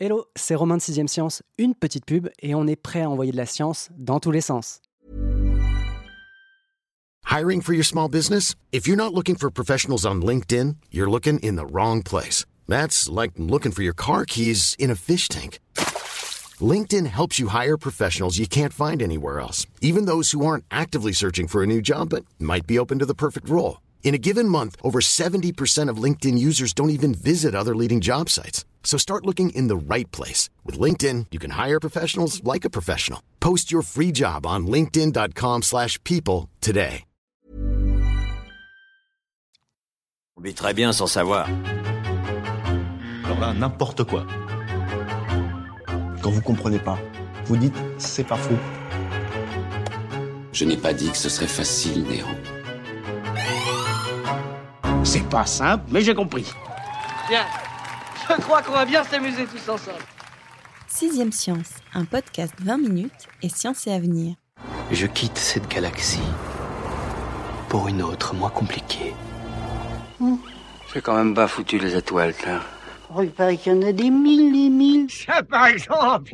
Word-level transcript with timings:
Hello, 0.00 0.26
c'est 0.36 0.54
Romain 0.54 0.76
de 0.76 0.80
6ème 0.80 1.08
Science, 1.08 1.42
une 1.58 1.74
petite 1.74 2.04
pub 2.04 2.28
et 2.40 2.54
on 2.54 2.68
est 2.68 2.76
prêt 2.76 3.02
à 3.02 3.10
envoyer 3.10 3.32
de 3.32 3.36
la 3.36 3.46
science 3.46 3.88
dans 3.98 4.20
tous 4.20 4.30
les 4.30 4.40
sens. 4.40 4.80
Hiring 7.28 7.60
for 7.60 7.74
your 7.74 7.84
small 7.84 8.08
business? 8.08 8.54
If 8.70 8.86
you're 8.86 8.96
not 8.96 9.12
looking 9.12 9.34
for 9.34 9.50
professionals 9.50 10.06
on 10.06 10.22
LinkedIn, 10.22 10.76
you're 10.92 11.10
looking 11.10 11.40
in 11.40 11.56
the 11.56 11.66
wrong 11.66 12.04
place. 12.04 12.46
That's 12.68 13.08
like 13.08 13.32
looking 13.38 13.72
for 13.72 13.82
your 13.82 13.92
car 13.92 14.24
keys 14.24 14.76
in 14.78 14.92
a 14.92 14.94
fish 14.94 15.28
tank. 15.28 15.58
LinkedIn 16.60 17.08
helps 17.08 17.40
you 17.40 17.48
hire 17.48 17.76
professionals 17.76 18.38
you 18.38 18.46
can't 18.46 18.72
find 18.72 19.02
anywhere 19.02 19.40
else, 19.40 19.66
even 19.80 20.04
those 20.04 20.30
who 20.30 20.46
aren't 20.46 20.64
actively 20.70 21.12
searching 21.12 21.48
for 21.48 21.64
a 21.64 21.66
new 21.66 21.82
job 21.82 22.10
but 22.10 22.24
might 22.38 22.68
be 22.68 22.78
open 22.78 23.00
to 23.00 23.06
the 23.06 23.14
perfect 23.14 23.48
role. 23.48 23.78
In 24.02 24.14
a 24.14 24.18
given 24.18 24.48
month, 24.48 24.74
over 24.82 25.00
70% 25.00 25.90
of 25.90 26.02
LinkedIn 26.02 26.38
users 26.38 26.72
don't 26.72 26.90
even 26.90 27.12
visit 27.12 27.54
other 27.54 27.76
leading 27.76 28.00
job 28.00 28.30
sites. 28.30 28.64
So 28.82 28.96
start 28.96 29.26
looking 29.26 29.50
in 29.50 29.68
the 29.68 29.76
right 29.76 30.10
place. 30.10 30.48
With 30.64 30.78
LinkedIn, 30.80 31.26
you 31.30 31.38
can 31.38 31.50
hire 31.50 31.78
professionals 31.78 32.42
like 32.42 32.64
a 32.64 32.70
professional. 32.70 33.20
Post 33.40 33.70
your 33.70 33.82
free 33.82 34.12
job 34.12 34.46
on 34.46 34.66
linkedin.com 34.66 35.62
slash 35.62 36.02
people 36.04 36.48
today. 36.60 37.04
On 40.38 40.44
vit 40.44 40.54
très 40.54 40.72
bien 40.72 40.92
sans 40.92 41.08
savoir. 41.08 41.48
Alors 43.24 43.40
là, 43.40 43.52
n'importe 43.54 44.04
quoi. 44.04 44.24
Quand 46.22 46.30
vous 46.30 46.42
comprenez 46.42 46.78
pas, 46.78 46.96
vous 47.46 47.56
dites 47.56 47.74
c'est 47.98 48.22
pas 48.22 48.36
faux. 48.36 48.54
Je 50.52 50.64
n'ai 50.64 50.76
pas 50.76 50.92
dit 50.92 51.10
que 51.10 51.16
ce 51.16 51.28
serait 51.28 51.48
facile, 51.48 52.04
Néron. 52.04 52.36
C'est 55.04 55.28
pas 55.28 55.46
simple, 55.46 55.84
mais 55.90 56.02
j'ai 56.02 56.14
compris. 56.14 56.52
Bien, 57.28 57.44
je 58.28 58.34
crois 58.42 58.62
qu'on 58.62 58.72
va 58.72 58.84
bien 58.84 59.04
s'amuser 59.04 59.46
tous 59.46 59.70
ensemble. 59.70 59.98
Sixième 60.86 61.32
Science, 61.32 61.70
un 61.94 62.04
podcast 62.04 62.54
20 62.60 62.78
minutes 62.78 63.28
et 63.42 63.48
science 63.48 63.86
et 63.86 63.92
avenir. 63.92 64.34
Je 64.90 65.06
quitte 65.06 65.38
cette 65.38 65.68
galaxie 65.68 66.20
pour 67.68 67.88
une 67.88 68.02
autre, 68.02 68.34
moins 68.34 68.50
compliquée. 68.50 69.14
C'est 70.92 71.02
quand 71.02 71.14
même 71.14 71.34
pas 71.34 71.46
foutu 71.48 71.78
les 71.78 71.94
étoiles, 71.94 72.34
là. 72.46 72.60
Oh, 73.14 73.22
il 73.22 73.30
paraît 73.30 73.56
qu'il 73.56 73.72
y 73.72 73.76
en 73.76 73.82
a 73.88 73.92
des 73.92 74.10
mille, 74.10 74.52
des 74.52 74.68
mille. 74.68 75.10
Ça, 75.10 75.42
par 75.42 75.66
exemple, 75.66 76.32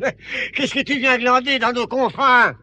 qu'est-ce 0.53 0.73
que 0.73 0.81
tu 0.81 0.97
viens 0.99 1.17
glander 1.17 1.59
dans 1.59 1.71
nos 1.71 1.87
confins? 1.87 2.53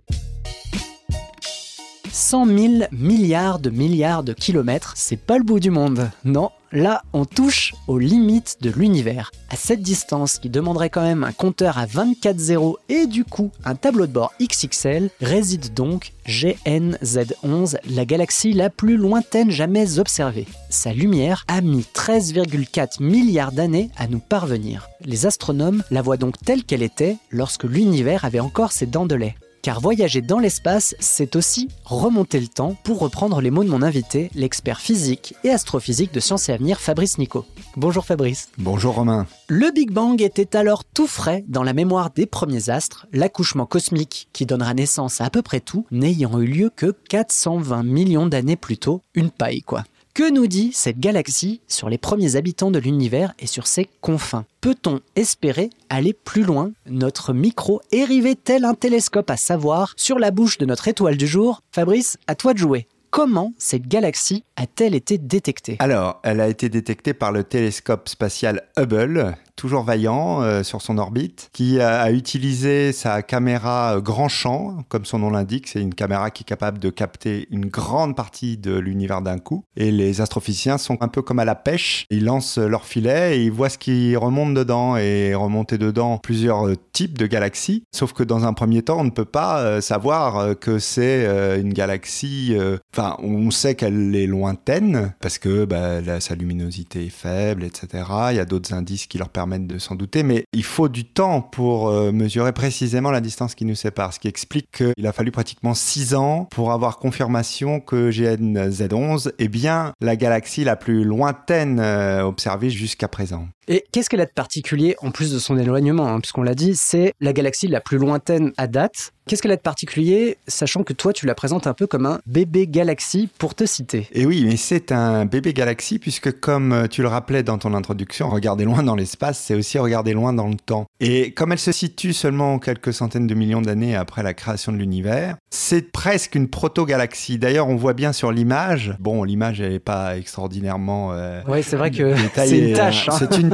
100 2.33 2.47
000 2.47 2.73
milliards 2.93 3.59
de 3.59 3.69
milliards 3.69 4.23
de 4.23 4.33
kilomètres, 4.33 4.95
c'est 4.97 5.19
pas 5.19 5.37
le 5.37 5.45
bout 5.45 5.61
du 5.61 5.71
monde. 5.71 6.11
Non, 6.25 6.49
là, 6.73 7.03
on 7.13 7.27
touche 7.27 7.75
aux 7.89 7.99
limites 7.99 8.57
de 8.63 8.71
l'univers. 8.71 9.31
À 9.51 9.57
cette 9.57 9.83
distance, 9.83 10.39
qui 10.39 10.49
demanderait 10.49 10.89
quand 10.89 11.03
même 11.03 11.25
un 11.25 11.33
compteur 11.33 11.77
à 11.77 11.85
24 11.85 12.39
zéros 12.39 12.79
et 12.89 13.07
du 13.07 13.27
coup 13.27 13.51
un 13.67 13.75
tableau 13.75 14.07
de 14.07 14.13
bord 14.13 14.33
XXL, 14.41 15.11
réside 15.21 15.75
donc 15.75 16.15
GNZ11, 16.27 17.77
la 17.85 18.07
galaxie 18.07 18.55
la 18.55 18.71
plus 18.71 18.97
lointaine 18.97 19.51
jamais 19.51 19.99
observée. 19.99 20.47
Sa 20.71 20.95
lumière 20.95 21.45
a 21.49 21.61
mis 21.61 21.85
13,4 21.95 23.03
milliards 23.03 23.53
d'années 23.53 23.91
à 23.99 24.07
nous 24.07 24.21
parvenir. 24.21 24.89
Les 25.05 25.27
astronomes 25.27 25.83
la 25.91 26.01
voient 26.01 26.17
donc 26.17 26.37
telle 26.43 26.65
qu'elle 26.65 26.83
était 26.83 27.19
lorsque 27.31 27.65
l'univers 27.65 28.25
avait 28.25 28.41
encore 28.41 28.73
ses 28.73 28.87
dents 28.87 29.05
de 29.05 29.17
lait. 29.17 29.35
Car 29.63 29.81
voyager 29.81 30.23
dans 30.23 30.41
l'espace, 30.41 30.97
c'est 30.99 31.37
aussi 31.37 31.69
remonter 31.85 32.41
le 32.41 32.49
temps, 32.49 32.75
pour 32.83 32.99
reprendre 32.99 33.41
les 33.41 33.53
mots 33.53 33.63
de 33.63 33.69
mon 33.69 33.83
invité, 33.83 34.29
l'expert 34.35 34.81
physique 34.81 35.37
et 35.45 35.51
astrophysique 35.51 36.13
de 36.13 36.19
Sciences 36.19 36.49
et 36.49 36.53
Avenir, 36.53 36.81
Fabrice 36.81 37.17
Nico. 37.17 37.45
Bonjour 37.77 38.05
Fabrice. 38.05 38.49
Bonjour 38.59 38.97
Romain. 38.97 39.29
Le 39.47 39.71
Big 39.71 39.93
Bang 39.93 40.21
était 40.21 40.57
alors 40.57 40.85
tout 40.85 41.07
frais 41.07 41.45
dans 41.47 41.63
la 41.63 41.75
mémoire 41.75 42.11
des 42.11 42.27
premiers 42.27 42.71
astres, 42.71 43.07
l'accouchement 43.13 43.65
cosmique 43.65 44.29
qui 44.33 44.47
donnera 44.47 44.75
naissance 44.75 45.21
à 45.21 45.27
à 45.27 45.31
peu 45.31 45.43
près 45.43 45.61
tout, 45.61 45.87
n'ayant 45.93 46.41
eu 46.41 46.47
lieu 46.47 46.71
que 46.75 46.95
420 47.09 47.85
millions 47.85 48.27
d'années 48.27 48.57
plus 48.57 48.79
tôt, 48.79 49.01
une 49.15 49.31
paille 49.31 49.63
quoi. 49.63 49.85
Que 50.15 50.31
nous 50.31 50.47
dit 50.47 50.73
cette 50.75 51.01
galaxie 51.01 51.63
sur 51.69 51.89
les 51.89 51.97
premiers 51.97 52.37
habitants 52.37 52.71
de 52.71 52.79
l'univers 52.79 53.33
et 53.39 53.47
sur 53.47 53.67
ses 53.67 53.89
confins? 54.03 54.45
Peut-on 54.61 55.01
espérer 55.17 55.71
aller 55.89 56.13
plus 56.13 56.43
loin? 56.43 56.73
Notre 56.85 57.33
micro 57.33 57.81
est 57.93 58.45
tel 58.45 58.67
un 58.67 58.75
télescope 58.75 59.31
à 59.31 59.39
savoir 59.39 59.95
sur 59.97 60.19
la 60.19 60.31
bouche 60.31 60.59
de 60.59 60.67
notre 60.67 60.89
étoile 60.89 61.17
du 61.17 61.27
jour. 61.27 61.63
Fabrice, 61.71 62.19
à 62.27 62.35
toi 62.35 62.53
de 62.53 62.59
jouer. 62.59 62.89
Comment 63.09 63.55
cette 63.57 63.89
galaxie 63.89 64.45
a-t-elle 64.57 64.95
été 64.95 65.17
détectée? 65.17 65.77
Alors, 65.79 66.21
elle 66.25 66.43
a 66.43 66.49
été 66.49 66.69
détectée 66.69 67.15
par 67.15 67.33
le 67.33 67.43
télescope 67.43 68.07
spatial 68.07 68.65
Hubble, 68.79 69.35
toujours 69.57 69.83
vaillant 69.85 70.43
euh, 70.43 70.63
sur 70.63 70.83
son 70.83 70.99
orbite, 70.99 71.51
qui 71.53 71.81
a, 71.81 72.11
utilisé 72.11 72.93
sa 72.93 73.23
caméra 73.23 73.97
euh, 73.97 74.01
grand 74.01 74.29
champ, 74.29 74.79
comme 74.89 75.05
son 75.05 75.19
nom 75.21 75.31
l'indique. 75.31 75.69
C'est 75.69 75.81
une 75.81 75.95
caméra 75.95 76.31
qui 76.31 76.43
est 76.43 76.47
capable 76.47 76.79
de 76.79 76.91
capter 76.91 77.47
une 77.51 77.67
grande 77.67 78.17
partie 78.17 78.57
de 78.57 78.77
l'univers 78.79 79.23
d'un 79.23 79.39
coup. 79.39 79.65
Et 79.77 79.91
les 79.91 80.21
astrophysiciens 80.21 80.79
sont 80.79 80.99
un 81.03 81.09
peu 81.09 81.23
comme 81.23 81.39
à 81.39 81.45
la 81.45 81.55
pêche. 81.55 82.07
Ils 82.11 82.25
lancent 82.25 82.59
leur 82.59 82.85
filet 82.85 83.39
et 83.39 83.45
ils 83.45 83.53
voient 83.53 83.69
ce 83.69 83.79
qui 83.79 84.17
remonte 84.17 84.55
dedans. 84.55 84.97
Et 84.97 85.35
remonter 85.35 85.79
dedans 85.79 86.19
plusieurs 86.19 86.69
euh, 86.69 86.77
types 86.93 87.19
de 87.19 87.27
galaxies. 87.27 87.85
Sauf 87.93 88.13
que 88.13 88.23
dans 88.23 88.45
un 88.45 88.53
premier 88.53 88.83
temps, 88.83 89.01
on 89.01 89.05
ne 89.05 89.11
peut 89.11 89.25
pas 89.25 89.81
savoir 89.81 90.59
que 90.59 90.79
c'est 90.79 91.27
une 91.59 91.73
galaxie. 91.73 92.57
Enfin, 92.93 93.17
on 93.21 93.51
sait 93.51 93.75
qu'elle 93.75 94.15
est 94.15 94.27
lointaine 94.27 95.15
parce 95.21 95.39
que 95.39 95.65
bah, 95.65 96.21
sa 96.21 96.35
luminosité 96.35 97.07
est 97.07 97.11
faible, 97.11 97.65
etc. 97.65 98.05
Il 98.31 98.37
y 98.37 98.41
a 98.41 98.45
d'autres 98.45 98.75
indices 98.75 99.07
qui 99.07 99.19
leur 99.19 99.29
permettent 99.29 99.42
de 99.47 99.79
s'en 99.79 99.95
douter, 99.95 100.23
mais 100.23 100.45
il 100.53 100.65
faut 100.65 100.89
du 100.89 101.05
temps 101.05 101.41
pour 101.41 101.89
euh, 101.89 102.13
mesurer 102.13 102.53
précisément 102.53 103.11
la 103.11 103.21
distance 103.21 103.55
qui 103.55 103.65
nous 103.65 103.75
sépare, 103.75 104.13
ce 104.13 104.21
qui 104.21 104.29
explique 104.29 104.69
qu'il 104.73 105.07
a 105.07 105.13
fallu 105.13 105.31
pratiquement 105.31 105.75
6 105.75 106.15
ans 106.15 106.49
pour 106.51 106.73
avoir 106.73 106.99
confirmation 106.99 107.81
que 107.81 108.11
GNZ11 108.11 109.33
est 109.39 109.49
bien 109.49 109.93
la 110.01 110.17
galaxie 110.17 110.65
la 110.65 110.77
plus 110.77 111.05
lointaine 111.05 111.81
euh, 111.81 112.23
observée 112.23 112.71
jusqu'à 112.71 113.09
présent. 113.09 113.49
Et 113.69 113.85
qu'est-ce 113.93 114.11
qu'elle 114.11 114.21
a 114.21 114.27
de 114.27 114.31
particulier, 114.31 114.97
en 115.03 115.11
plus 115.11 115.33
de 115.33 115.39
son 115.39 115.57
éloignement, 115.57 116.09
hein, 116.09 116.21
puisqu'on 116.21 116.43
l'a 116.43 116.55
dit, 116.55 116.75
c'est 116.75 117.15
la 117.21 117.33
galaxie 117.33 117.69
la 117.69 117.81
plus 117.81 117.99
lointaine 117.99 118.53
à 118.57 118.67
date. 118.67 119.13
Qu'est-ce 119.29 119.41
qu'elle 119.41 119.53
a 119.53 119.57
de 119.57 119.61
particulier, 119.61 120.37
sachant 120.49 120.83
que 120.83 120.93
toi, 120.93 121.13
tu 121.13 121.27
la 121.27 121.37
présentes 121.37 121.69
un 121.69 121.75
peu 121.75 121.87
comme 121.87 122.07
un 122.07 122.19
bébé 122.27 122.67
galaxie, 122.67 123.29
pour 123.39 123.55
te 123.55 123.65
citer? 123.65 124.09
Et 124.13 124.27
oui, 124.27 124.45
mais 124.45 124.57
c'est 124.57 124.91
un 124.91 125.27
bébé 125.27 125.53
galaxie, 125.53 126.01
puisque 126.01 126.41
comme 126.41 126.89
tu 126.91 127.03
le 127.03 127.09
rappelais 127.09 127.45
dans 127.45 127.57
ton 127.57 127.73
introduction, 127.75 128.29
regarder 128.29 128.65
loin 128.65 128.83
dans 128.83 128.97
l'espace, 128.97 129.39
c'est 129.39 129.55
aussi 129.55 129.79
regarder 129.79 130.13
loin 130.13 130.33
dans 130.33 130.49
le 130.49 130.57
temps. 130.57 130.87
Et 130.99 131.31
comme 131.31 131.53
elle 131.53 131.61
se 131.61 131.71
situe 131.71 132.13
seulement 132.13 132.59
quelques 132.59 132.93
centaines 132.93 133.29
de 133.29 133.35
millions 133.35 133.63
d'années 133.63 133.95
après 133.95 134.25
la 134.25 134.35
création 134.35 134.73
de 134.73 134.79
l'univers, 134.79 135.37
c'est 135.51 135.93
presque 135.93 136.35
une 136.35 136.49
proto-galaxie. 136.49 137.39
D'ailleurs, 137.39 137.69
on 137.69 137.77
voit 137.77 137.95
bien 137.95 138.13
sur 138.13 138.33
l'image, 138.33 138.97
bon, 138.99 139.23
l'image, 139.23 139.61
elle 139.61 139.73
n'est 139.73 139.79
pas 139.79 140.17
extraordinairement... 140.17 141.13
Euh, 141.13 141.43
oui, 141.47 141.63
c'est 141.63 141.77
vrai 141.77 141.93
que 141.93 142.13
c'est 142.35 142.59
une 142.59 142.73
tâche. 142.73 143.09
Hein. 143.09 143.17
C'est 143.21 143.39
une 143.39 143.51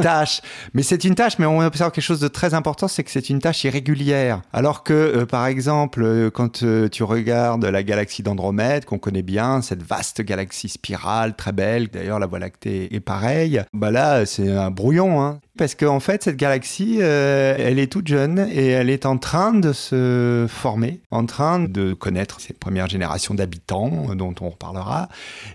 Mais 0.74 0.82
c'est 0.82 1.04
une 1.04 1.14
tâche, 1.14 1.38
mais 1.38 1.46
on 1.46 1.60
observe 1.60 1.90
quelque 1.90 2.04
chose 2.04 2.20
de 2.20 2.28
très 2.28 2.54
important, 2.54 2.88
c'est 2.88 3.04
que 3.04 3.10
c'est 3.10 3.30
une 3.30 3.40
tâche 3.40 3.64
irrégulière. 3.64 4.42
Alors 4.52 4.84
que, 4.84 4.92
euh, 4.92 5.26
par 5.26 5.46
exemple, 5.46 6.02
euh, 6.02 6.30
quand 6.30 6.62
euh, 6.62 6.88
tu 6.88 7.02
regardes 7.02 7.64
la 7.64 7.82
galaxie 7.82 8.22
d'Andromède, 8.22 8.84
qu'on 8.84 8.98
connaît 8.98 9.22
bien, 9.22 9.62
cette 9.62 9.82
vaste 9.82 10.22
galaxie 10.22 10.68
spirale, 10.68 11.34
très 11.36 11.52
belle, 11.52 11.88
d'ailleurs 11.88 12.18
la 12.18 12.26
Voie 12.26 12.38
lactée 12.38 12.94
est 12.94 13.00
pareille, 13.00 13.62
bah 13.72 13.90
là, 13.90 14.26
c'est 14.26 14.50
un 14.50 14.70
brouillon, 14.70 15.22
hein. 15.22 15.40
Parce 15.56 15.74
qu'en 15.74 15.96
en 15.96 16.00
fait, 16.00 16.22
cette 16.22 16.36
galaxie, 16.36 17.00
elle 17.00 17.80
est 17.80 17.90
toute 17.90 18.06
jeune 18.06 18.46
et 18.52 18.68
elle 18.68 18.88
est 18.90 19.06
en 19.06 19.18
train 19.18 19.52
de 19.52 19.72
se 19.72 20.46
former, 20.48 21.00
en 21.10 21.26
train 21.26 21.58
de 21.58 21.94
connaître 21.94 22.40
cette 22.40 22.60
première 22.60 22.88
génération 22.88 23.34
d'habitants 23.34 24.14
dont 24.14 24.36
on 24.40 24.50
reparlera. 24.50 25.08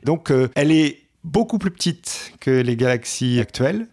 Donc, 0.04 0.30
elle 0.56 0.74
est 0.74 1.04
beaucoup 1.24 1.58
plus 1.58 1.72
petite 1.72 2.34
que 2.42 2.52
les 2.52 2.76
galaxies 2.76 3.40
actuelles 3.40 3.88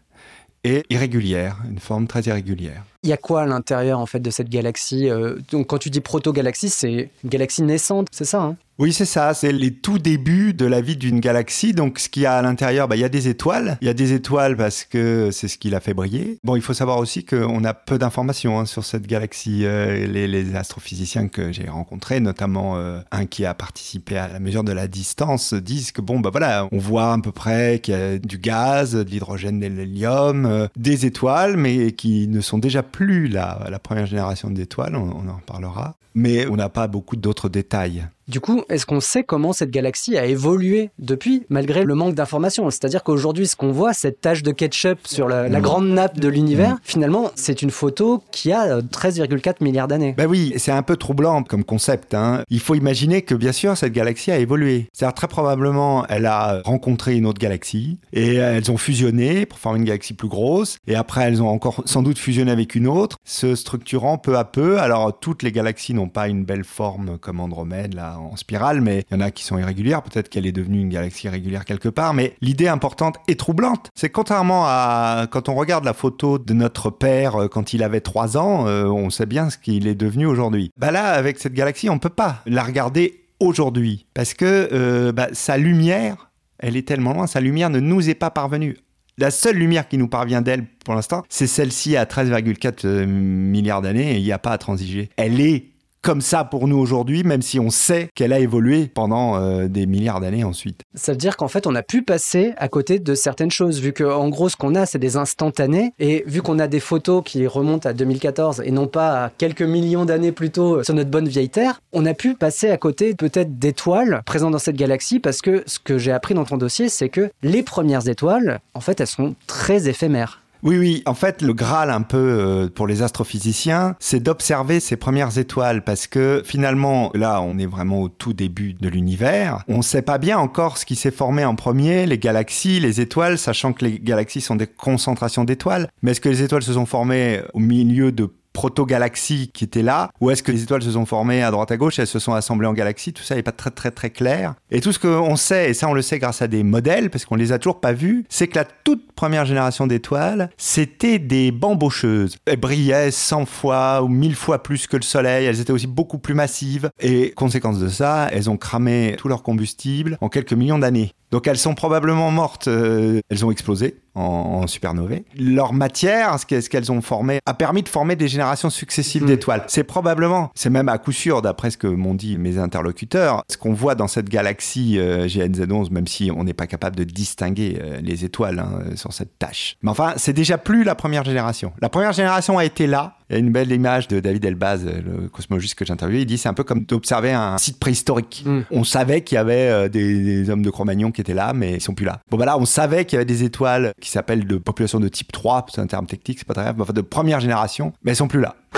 et 0.65 0.84
irrégulière, 0.91 1.59
une 1.69 1.78
forme 1.78 2.06
très 2.06 2.22
irrégulière. 2.22 2.84
Il 3.03 3.09
y 3.09 3.12
a 3.12 3.16
quoi 3.16 3.43
à 3.43 3.47
l'intérieur 3.47 3.98
en 3.98 4.07
fait 4.07 4.21
de 4.21 4.30
cette 4.30 4.51
galaxie 4.51 5.09
euh, 5.09 5.39
Donc 5.51 5.68
quand 5.68 5.78
tu 5.78 5.91
dis 5.91 6.01
proto-galaxie, 6.01 6.68
c'est 6.68 7.10
une 7.24 7.30
galaxie 7.30 7.62
naissante, 7.62 8.09
c'est 8.10 8.24
ça 8.24 8.42
hein? 8.42 8.57
Oui, 8.80 8.94
c'est 8.94 9.04
ça. 9.04 9.34
C'est 9.34 9.53
les 9.53 9.74
tout 9.74 9.98
débuts 9.98 10.54
de 10.54 10.65
la 10.65 10.80
vie 10.80 10.97
d'une 10.97 11.21
galaxie. 11.21 11.74
Donc, 11.74 11.98
ce 11.98 12.09
qu'il 12.09 12.22
y 12.22 12.27
a 12.27 12.38
à 12.38 12.41
l'intérieur, 12.41 12.88
bah, 12.88 12.97
il 12.97 13.00
y 13.00 13.04
a 13.04 13.10
des 13.10 13.28
étoiles. 13.28 13.77
Il 13.82 13.86
y 13.86 13.91
a 13.91 13.94
des 13.94 14.15
étoiles 14.15 14.56
parce 14.56 14.84
que 14.84 15.28
c'est 15.32 15.48
ce 15.48 15.59
qui 15.59 15.68
l'a 15.68 15.80
fait 15.80 15.92
briller. 15.92 16.38
Bon, 16.44 16.56
il 16.56 16.62
faut 16.62 16.72
savoir 16.72 16.97
aussi 16.97 17.27
qu'on 17.27 17.62
a 17.65 17.74
peu 17.74 17.98
d'informations 17.98 18.59
hein, 18.59 18.65
sur 18.65 18.82
cette 18.86 19.06
galaxie. 19.06 19.66
Euh, 19.66 20.06
les, 20.06 20.56
astrophysiciens 20.56 21.28
que 21.28 21.53
j'ai 21.53 21.68
rencontrés, 21.68 22.21
notamment 22.21 22.78
euh, 22.78 23.00
un 23.10 23.27
qui 23.27 23.44
a 23.44 23.53
participé 23.53 24.16
à 24.16 24.28
la 24.28 24.41
mesure 24.41 24.65
de 24.65 24.72
la 24.72 24.88
distance, 24.88 25.53
disent 25.53 25.92
que 25.92 26.00
bon, 26.00 26.18
bah 26.21 26.30
voilà, 26.30 26.66
on 26.72 26.78
voit 26.78 27.12
à 27.12 27.18
peu 27.18 27.32
près 27.32 27.80
qu'il 27.80 27.92
y 27.92 27.97
a 27.98 28.18
du 28.18 28.38
gaz, 28.38 28.94
de 28.94 29.03
l'hydrogène, 29.03 29.60
de 29.60 29.66
l'hélium, 29.66 30.47
euh, 30.47 30.68
des 30.77 31.04
étoiles, 31.04 31.59
mais 31.59 31.92
qui 31.92 32.28
ne 32.28 32.41
sont 32.41 32.56
déjà 32.56 32.82
plus 32.82 33.28
la, 33.28 33.78
première 33.82 34.06
génération 34.06 34.48
d'étoiles. 34.48 34.97
On, 34.97 35.10
on 35.22 35.28
en 35.28 35.41
parlera. 35.44 35.97
Mais 36.15 36.47
on 36.47 36.57
n'a 36.57 36.68
pas 36.68 36.86
beaucoup 36.86 37.16
d'autres 37.16 37.48
détails. 37.48 38.09
Du 38.30 38.39
coup, 38.39 38.62
est-ce 38.68 38.86
qu'on 38.86 39.01
sait 39.01 39.24
comment 39.24 39.53
cette 39.53 39.72
galaxie 39.72 40.16
a 40.16 40.24
évolué 40.24 40.91
depuis, 41.01 41.42
malgré 41.48 41.83
le 41.83 41.97
manque 41.97 42.15
d'informations? 42.15 42.71
C'est-à-dire 42.71 43.03
qu'aujourd'hui, 43.03 43.48
ce 43.48 43.57
qu'on 43.57 43.72
voit, 43.72 43.92
cette 43.92 44.21
tache 44.21 44.45
de 44.45 44.53
ketchup 44.53 45.01
sur 45.04 45.27
la, 45.27 45.48
la 45.48 45.60
grande 45.60 45.89
nappe 45.89 46.21
de 46.21 46.28
l'univers, 46.28 46.77
finalement, 46.84 47.33
c'est 47.34 47.60
une 47.60 47.72
photo 47.72 48.22
qui 48.30 48.53
a 48.53 48.77
euh, 48.77 48.83
13,4 48.83 49.65
milliards 49.65 49.89
d'années. 49.89 50.15
Ben 50.16 50.28
oui, 50.28 50.53
c'est 50.59 50.71
un 50.71 50.83
peu 50.83 50.97
troublant 50.97 51.42
comme 51.42 51.65
concept. 51.65 52.15
Hein. 52.15 52.45
Il 52.51 52.60
faut 52.60 52.77
imaginer 52.77 53.22
que 53.22 53.34
bien 53.34 53.51
sûr 53.51 53.77
cette 53.77 53.92
galaxie 53.92 54.30
a 54.30 54.39
évolué. 54.39 54.86
C'est-à-dire 54.92 55.15
très 55.15 55.27
probablement 55.27 56.06
elle 56.06 56.27
a 56.27 56.63
rencontré 56.65 57.16
une 57.16 57.27
autre 57.27 57.41
galaxie 57.41 57.98
et 58.13 58.34
elles 58.34 58.71
ont 58.71 58.77
fusionné 58.77 59.45
pour 59.45 59.59
former 59.59 59.80
une 59.80 59.86
galaxie 59.86 60.15
plus 60.15 60.28
grosse. 60.28 60.78
Et 60.86 60.95
après 60.95 61.24
elles 61.24 61.42
ont 61.42 61.48
encore 61.48 61.83
sans 61.84 62.03
doute 62.03 62.18
fusionné 62.18 62.53
avec 62.53 62.77
une 62.77 62.86
autre, 62.86 63.16
se 63.24 63.56
structurant 63.56 64.18
peu 64.18 64.36
à 64.36 64.45
peu. 64.45 64.78
Alors 64.78 65.18
toutes 65.18 65.42
les 65.42 65.51
galaxies 65.51 65.95
n'ont 66.01 66.09
pas 66.09 66.29
une 66.29 66.45
belle 66.45 66.65
forme 66.65 67.19
comme 67.19 67.41
Andromède 67.41 67.95
là 67.95 68.19
en 68.19 68.37
spirale, 68.37 68.81
mais 68.81 69.05
il 69.11 69.15
y 69.15 69.17
en 69.17 69.21
a 69.21 69.31
qui 69.31 69.45
sont 69.45 69.59
irrégulières. 69.59 70.03
Peut-être 70.03 70.29
qu'elle 70.29 70.47
est 70.47 70.53
devenue 70.53 70.81
une 70.81 70.89
galaxie 70.89 71.29
régulière 71.29 71.65
quelque 71.65 71.89
part. 71.89 72.15
Mais 72.15 72.35
l'idée 72.41 72.69
importante 72.69 73.17
et 73.29 73.37
troublante, 73.37 73.91
c'est 73.95 74.11
contrairement 74.11 74.65
à 74.67 75.27
quand 75.31 75.49
on 75.49 75.55
regarde 75.55 75.85
la 75.85 75.95
photo 75.95 76.39
de 76.39 76.55
notre 76.55 76.91
père 76.91 77.37
euh, 77.37 77.49
quand 77.49 77.73
il 77.73 77.83
avait 77.83 78.01
3 78.01 78.37
ans, 78.37 78.67
euh, 78.67 78.87
on 78.87 79.11
sait 79.11 79.27
bien 79.27 79.51
ce 79.51 79.59
qu'il 79.59 79.87
est 79.87 79.95
devenu 79.95 80.27
aujourd'hui. 80.27 80.71
Bah 80.77 80.91
là, 80.91 81.13
avec 81.13 81.39
cette 81.39 81.55
galaxie, 81.55 81.89
on 81.89 81.99
peut 81.99 82.09
pas 82.09 82.43
la 82.47 82.63
regarder 82.63 83.25
aujourd'hui 83.41 84.07
parce 84.15 84.35
que 84.35 84.69
euh, 84.73 85.13
bah, 85.13 85.29
sa 85.33 85.57
lumière, 85.57 86.31
elle 86.59 86.77
est 86.77 86.87
tellement 86.87 87.13
loin, 87.13 87.27
sa 87.27 87.41
lumière 87.41 87.71
ne 87.71 87.81
nous 87.81 88.09
est 88.09 88.15
pas 88.15 88.31
parvenue. 88.31 88.77
La 89.19 89.31
seule 89.31 89.57
lumière 89.57 89.89
qui 89.89 89.99
nous 89.99 90.09
parvient 90.09 90.41
d'elle 90.41 90.65
pour 90.85 90.95
l'instant, 90.95 91.25
c'est 91.29 91.47
celle-ci 91.47 91.97
à 91.97 92.05
13,4 92.05 92.87
euh, 92.87 93.07
milliards 93.07 93.83
d'années 93.83 94.15
et 94.15 94.17
il 94.17 94.23
n'y 94.23 94.33
a 94.33 94.39
pas 94.39 94.53
à 94.53 94.59
transiger. 94.59 95.11
Elle 95.17 95.41
est 95.41 95.70
comme 96.03 96.21
ça 96.21 96.45
pour 96.45 96.67
nous 96.67 96.79
aujourd'hui, 96.79 97.25
même 97.25 97.43
si 97.43 97.61
on 97.61 97.71
sait 97.71 98.09
qu'elle 98.15 98.33
a 98.33 98.39
évolué 98.39 98.91
pendant 98.93 99.37
euh, 99.37 99.69
des 99.69 99.87
milliards 99.87 100.21
d'années 100.21 100.45
ensuite. 100.45 100.83
Ça 100.95 101.13
veut 101.13 101.19
dire 101.19 101.37
qu'en 101.37 101.49
fait, 101.49 101.67
on 101.67 101.75
a 101.75 101.83
pu 101.83 102.03
passer 102.03 102.55
à 102.57 102.69
côté 102.69 102.99
de 102.99 103.15
certaines 103.15 103.51
choses, 103.51 103.81
vu 103.81 103.93
que 103.93 104.05
en 104.05 104.29
gros, 104.29 104.49
ce 104.49 104.57
qu'on 104.57 104.75
a, 104.75 104.87
c'est 104.87 104.99
des 104.99 105.17
instantanés, 105.17 105.93
et 105.99 106.25
vu 106.27 106.43
qu'on 106.43 106.59
a 106.59 106.69
des 106.69 106.81
photos 106.81 107.23
qui 107.25 107.47
remontent 107.47 107.89
à 107.89 107.93
2014 107.93 108.63
et 108.65 108.71
non 108.71 108.87
pas 108.87 109.25
à 109.25 109.31
quelques 109.31 109.63
millions 109.63 110.05
d'années 110.05 110.33
plus 110.33 110.51
tôt 110.51 110.83
sur 110.83 110.95
notre 110.95 111.11
bonne 111.11 111.29
vieille 111.29 111.51
Terre, 111.51 111.81
on 111.93 112.07
a 112.07 112.15
pu 112.15 112.35
passer 112.35 112.71
à 112.71 112.77
côté 112.77 113.15
peut-être 113.15 113.59
d'étoiles 113.59 114.23
présentes 114.25 114.53
dans 114.53 114.59
cette 114.59 114.77
galaxie, 114.77 115.21
parce 115.21 115.43
que 115.43 115.63
ce 115.67 115.79
que 115.79 115.99
j'ai 115.99 116.13
appris 116.13 116.35
dans 116.35 116.45
ton 116.45 116.57
dossier, 116.57 116.89
c'est 116.89 117.09
que 117.09 117.31
les 117.43 117.63
premières 117.63 118.09
étoiles, 118.09 118.61
en 118.75 118.81
fait, 118.81 119.01
elles 119.01 119.07
sont 119.07 119.35
très 119.47 119.89
éphémères. 119.89 120.40
Oui, 120.62 120.77
oui. 120.77 121.03
En 121.07 121.15
fait, 121.15 121.42
le 121.42 121.53
Graal 121.53 121.91
un 121.91 122.03
peu 122.03 122.18
euh, 122.18 122.68
pour 122.68 122.86
les 122.86 123.03
astrophysiciens, 123.03 123.97
c'est 123.98 124.21
d'observer 124.21 124.80
ces 124.80 124.97
premières 124.97 125.39
étoiles 125.39 125.83
parce 125.84 126.07
que 126.07 126.42
finalement, 126.45 127.10
là, 127.15 127.41
on 127.41 127.59
est 127.59 127.66
vraiment 127.66 128.03
au 128.03 128.09
tout 128.09 128.33
début 128.33 128.74
de 128.74 128.89
l'univers. 128.89 129.65
On 129.68 129.78
ne 129.78 129.83
sait 129.83 130.03
pas 130.03 130.18
bien 130.18 130.39
encore 130.39 130.78
ce 130.78 130.84
qui 130.84 130.97
s'est 130.97 131.10
formé 131.10 131.45
en 131.45 131.54
premier, 131.54 132.07
les 132.07 132.18
galaxies, 132.18 132.80
les 132.80 133.01
étoiles, 133.01 133.39
sachant 133.39 133.72
que 133.72 133.84
les 133.84 133.98
galaxies 133.98 134.41
sont 134.41 134.57
des 134.57 134.66
concentrations 134.66 135.45
d'étoiles. 135.45 135.89
Mais 136.03 136.12
est-ce 136.12 136.21
que 136.21 136.28
les 136.28 136.42
étoiles 136.42 136.63
se 136.63 136.74
sont 136.74 136.86
formées 136.86 137.41
au 137.54 137.60
milieu 137.60 138.13
de 138.13 138.28
proto-galaxies 138.60 139.51
qui 139.54 139.65
étaient 139.65 139.80
là 139.80 140.10
Ou 140.21 140.30
est-ce 140.30 140.42
que 140.42 140.53
les 140.53 140.62
étoiles 140.62 140.83
se 140.83 140.91
sont 140.91 141.07
formées 141.07 141.42
à 141.42 141.51
droite 141.51 141.71
à 141.71 141.78
gauche, 141.78 141.98
elles 141.98 142.07
se 142.07 142.18
sont 142.18 142.34
assemblées 142.34 142.66
en 142.66 142.74
galaxies 142.74 143.15
Tout 143.15 143.22
ça 143.22 143.34
n'est 143.34 143.42
pas 143.42 143.53
très 143.53 143.71
très 143.71 143.91
très 143.91 144.10
clair. 144.10 144.53
Et 144.71 144.83
tout 144.83 144.92
ce 144.92 144.98
qu'on 144.98 145.36
sait, 145.36 145.71
et 145.71 145.74
ça 145.74 145.89
on 145.89 145.95
le 145.95 146.03
sait 146.03 146.18
grâce 146.18 146.42
à 146.42 146.47
des 146.47 146.62
modèles, 146.62 147.09
parce 147.09 147.24
qu'on 147.24 147.36
les 147.36 147.53
a 147.53 147.59
toujours 147.59 147.80
pas 147.80 147.95
vus, 147.95 148.27
c'est 148.28 148.48
que 148.48 148.59
la 148.59 148.66
toute 148.66 149.12
première 149.12 149.47
génération 149.47 149.86
d'étoiles, 149.86 150.51
c'était 150.59 151.18
des 151.18 151.53
bambocheuses. 151.53 152.36
Elles 152.45 152.59
brillaient 152.59 153.10
100 153.10 153.47
fois 153.47 154.03
ou 154.03 154.09
1000 154.09 154.34
fois 154.34 154.63
plus 154.63 154.86
que 154.86 154.98
le 154.98 155.04
Soleil, 155.04 155.47
elles 155.47 155.60
étaient 155.60 155.72
aussi 155.72 155.86
beaucoup 155.86 156.18
plus 156.18 156.34
massives, 156.34 156.91
et 157.01 157.30
conséquence 157.30 157.78
de 157.78 157.89
ça, 157.89 158.28
elles 158.30 158.51
ont 158.51 158.59
cramé 158.59 159.15
tout 159.16 159.28
leur 159.28 159.42
combustible 159.42 160.18
en 160.21 160.28
quelques 160.28 160.53
millions 160.53 160.78
d'années. 160.78 161.15
Donc 161.30 161.47
elles 161.47 161.59
sont 161.59 161.74
probablement 161.74 162.30
mortes, 162.30 162.68
euh, 162.68 163.21
elles 163.30 163.44
ont 163.44 163.50
explosé 163.50 163.97
en, 164.15 164.22
en 164.22 164.66
supernovae. 164.66 165.21
Leur 165.38 165.72
matière, 165.72 166.36
ce 166.38 166.68
qu'elles 166.68 166.91
ont 166.91 167.00
formé, 167.00 167.38
a 167.47 167.54
permis 167.54 167.82
de 167.82 167.88
former 167.88 168.16
des 168.16 168.28
générations 168.28 168.71
successives 168.71 169.22
Mm. 169.22 169.27
d'étoiles. 169.27 169.65
C'est 169.68 169.84
probablement, 169.84 170.50
c'est 170.54 170.71
même 170.71 170.88
à 170.88 170.98
coup 170.98 171.12
sûr, 171.12 171.42
d'après 171.42 171.71
ce 171.71 171.77
que 171.77 171.86
m'ont 171.86 172.15
dit 172.15 172.36
mes 172.38 172.59
interlocuteurs, 172.59 173.42
ce 173.50 173.56
qu'on 173.56 173.72
voit 173.72 173.94
dans 173.94 174.09
cette 174.09 174.28
galaxie 174.28 174.98
euh, 174.98 175.27
GNZ11, 175.27 175.91
même 175.92 176.06
si 176.06 176.30
on 176.34 176.44
n'est 176.44 176.54
pas 176.54 176.66
capable 176.66 176.97
de 176.97 177.04
distinguer 177.04 177.78
euh, 177.80 178.00
les 178.03 178.24
étoiles 178.24 178.59
hein, 178.59 178.97
sur 178.97 179.12
cette 179.12 179.38
tâche. 179.38 179.77
Mais 179.82 179.91
enfin, 179.91 180.15
c'est 180.16 180.32
déjà 180.32 180.59
plus 180.59 180.84
la 180.84 180.94
première 180.94 181.24
génération. 181.24 181.72
La 181.80 181.88
première 181.88 182.12
génération 182.12 182.59
a 182.59 182.65
été 182.65 182.86
là. 182.86 183.16
Il 183.30 183.34
y 183.34 183.36
a 183.36 183.38
une 183.38 183.53
belle 183.53 183.71
image 183.71 184.09
de 184.09 184.18
David 184.18 184.44
Elbaz, 184.44 184.84
euh, 184.84 185.00
le 185.22 185.28
cosmologiste 185.28 185.77
que 185.77 185.84
j'ai 185.84 185.92
interviewé. 185.92 186.22
Il 186.22 186.27
dit 186.27 186.36
c'est 186.36 186.48
un 186.48 186.54
peu 186.54 186.65
comme 186.65 186.84
d'observer 186.84 187.30
un 187.30 187.59
site 187.59 187.78
préhistorique. 187.78 188.42
Mm. 188.44 188.62
On 188.72 188.82
savait 188.82 189.22
qu'il 189.22 189.36
y 189.36 189.38
avait 189.38 189.68
euh, 189.68 189.88
des, 189.88 190.21
des 190.21 190.50
hommes 190.50 190.62
de 190.62 190.71
Cro-Magnon 190.71 191.12
qui 191.12 191.21
étaient 191.21 191.32
là, 191.32 191.53
mais 191.53 191.74
ils 191.74 191.80
sont 191.80 191.94
plus 191.94 192.04
là. 192.04 192.18
Bon, 192.28 192.36
bah 192.36 192.44
là, 192.44 192.59
on 192.59 192.65
savait 192.65 193.04
qu'il 193.04 193.15
y 193.15 193.18
avait 193.18 193.24
des 193.24 193.44
étoiles 193.44 193.92
qui 194.00 194.10
s'appellent 194.10 194.48
de 194.48 194.56
population 194.56 194.98
de 194.98 195.06
type 195.06 195.30
3, 195.30 195.66
c'est 195.72 195.80
un 195.80 195.86
terme 195.86 196.06
technique, 196.06 196.41
c'est 196.41 196.47
pas 196.47 196.54
très 196.54 196.65
grave, 196.65 196.74
mais 196.77 196.82
enfin 196.82 196.92
de 196.92 197.03
première 197.03 197.38
génération, 197.38 197.92
mais 198.03 198.10
elles 198.10 198.16
sont 198.16 198.27
plus 198.27 198.41
là. 198.41 198.56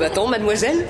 Va-t-on, 0.00 0.26
mademoiselle 0.26 0.84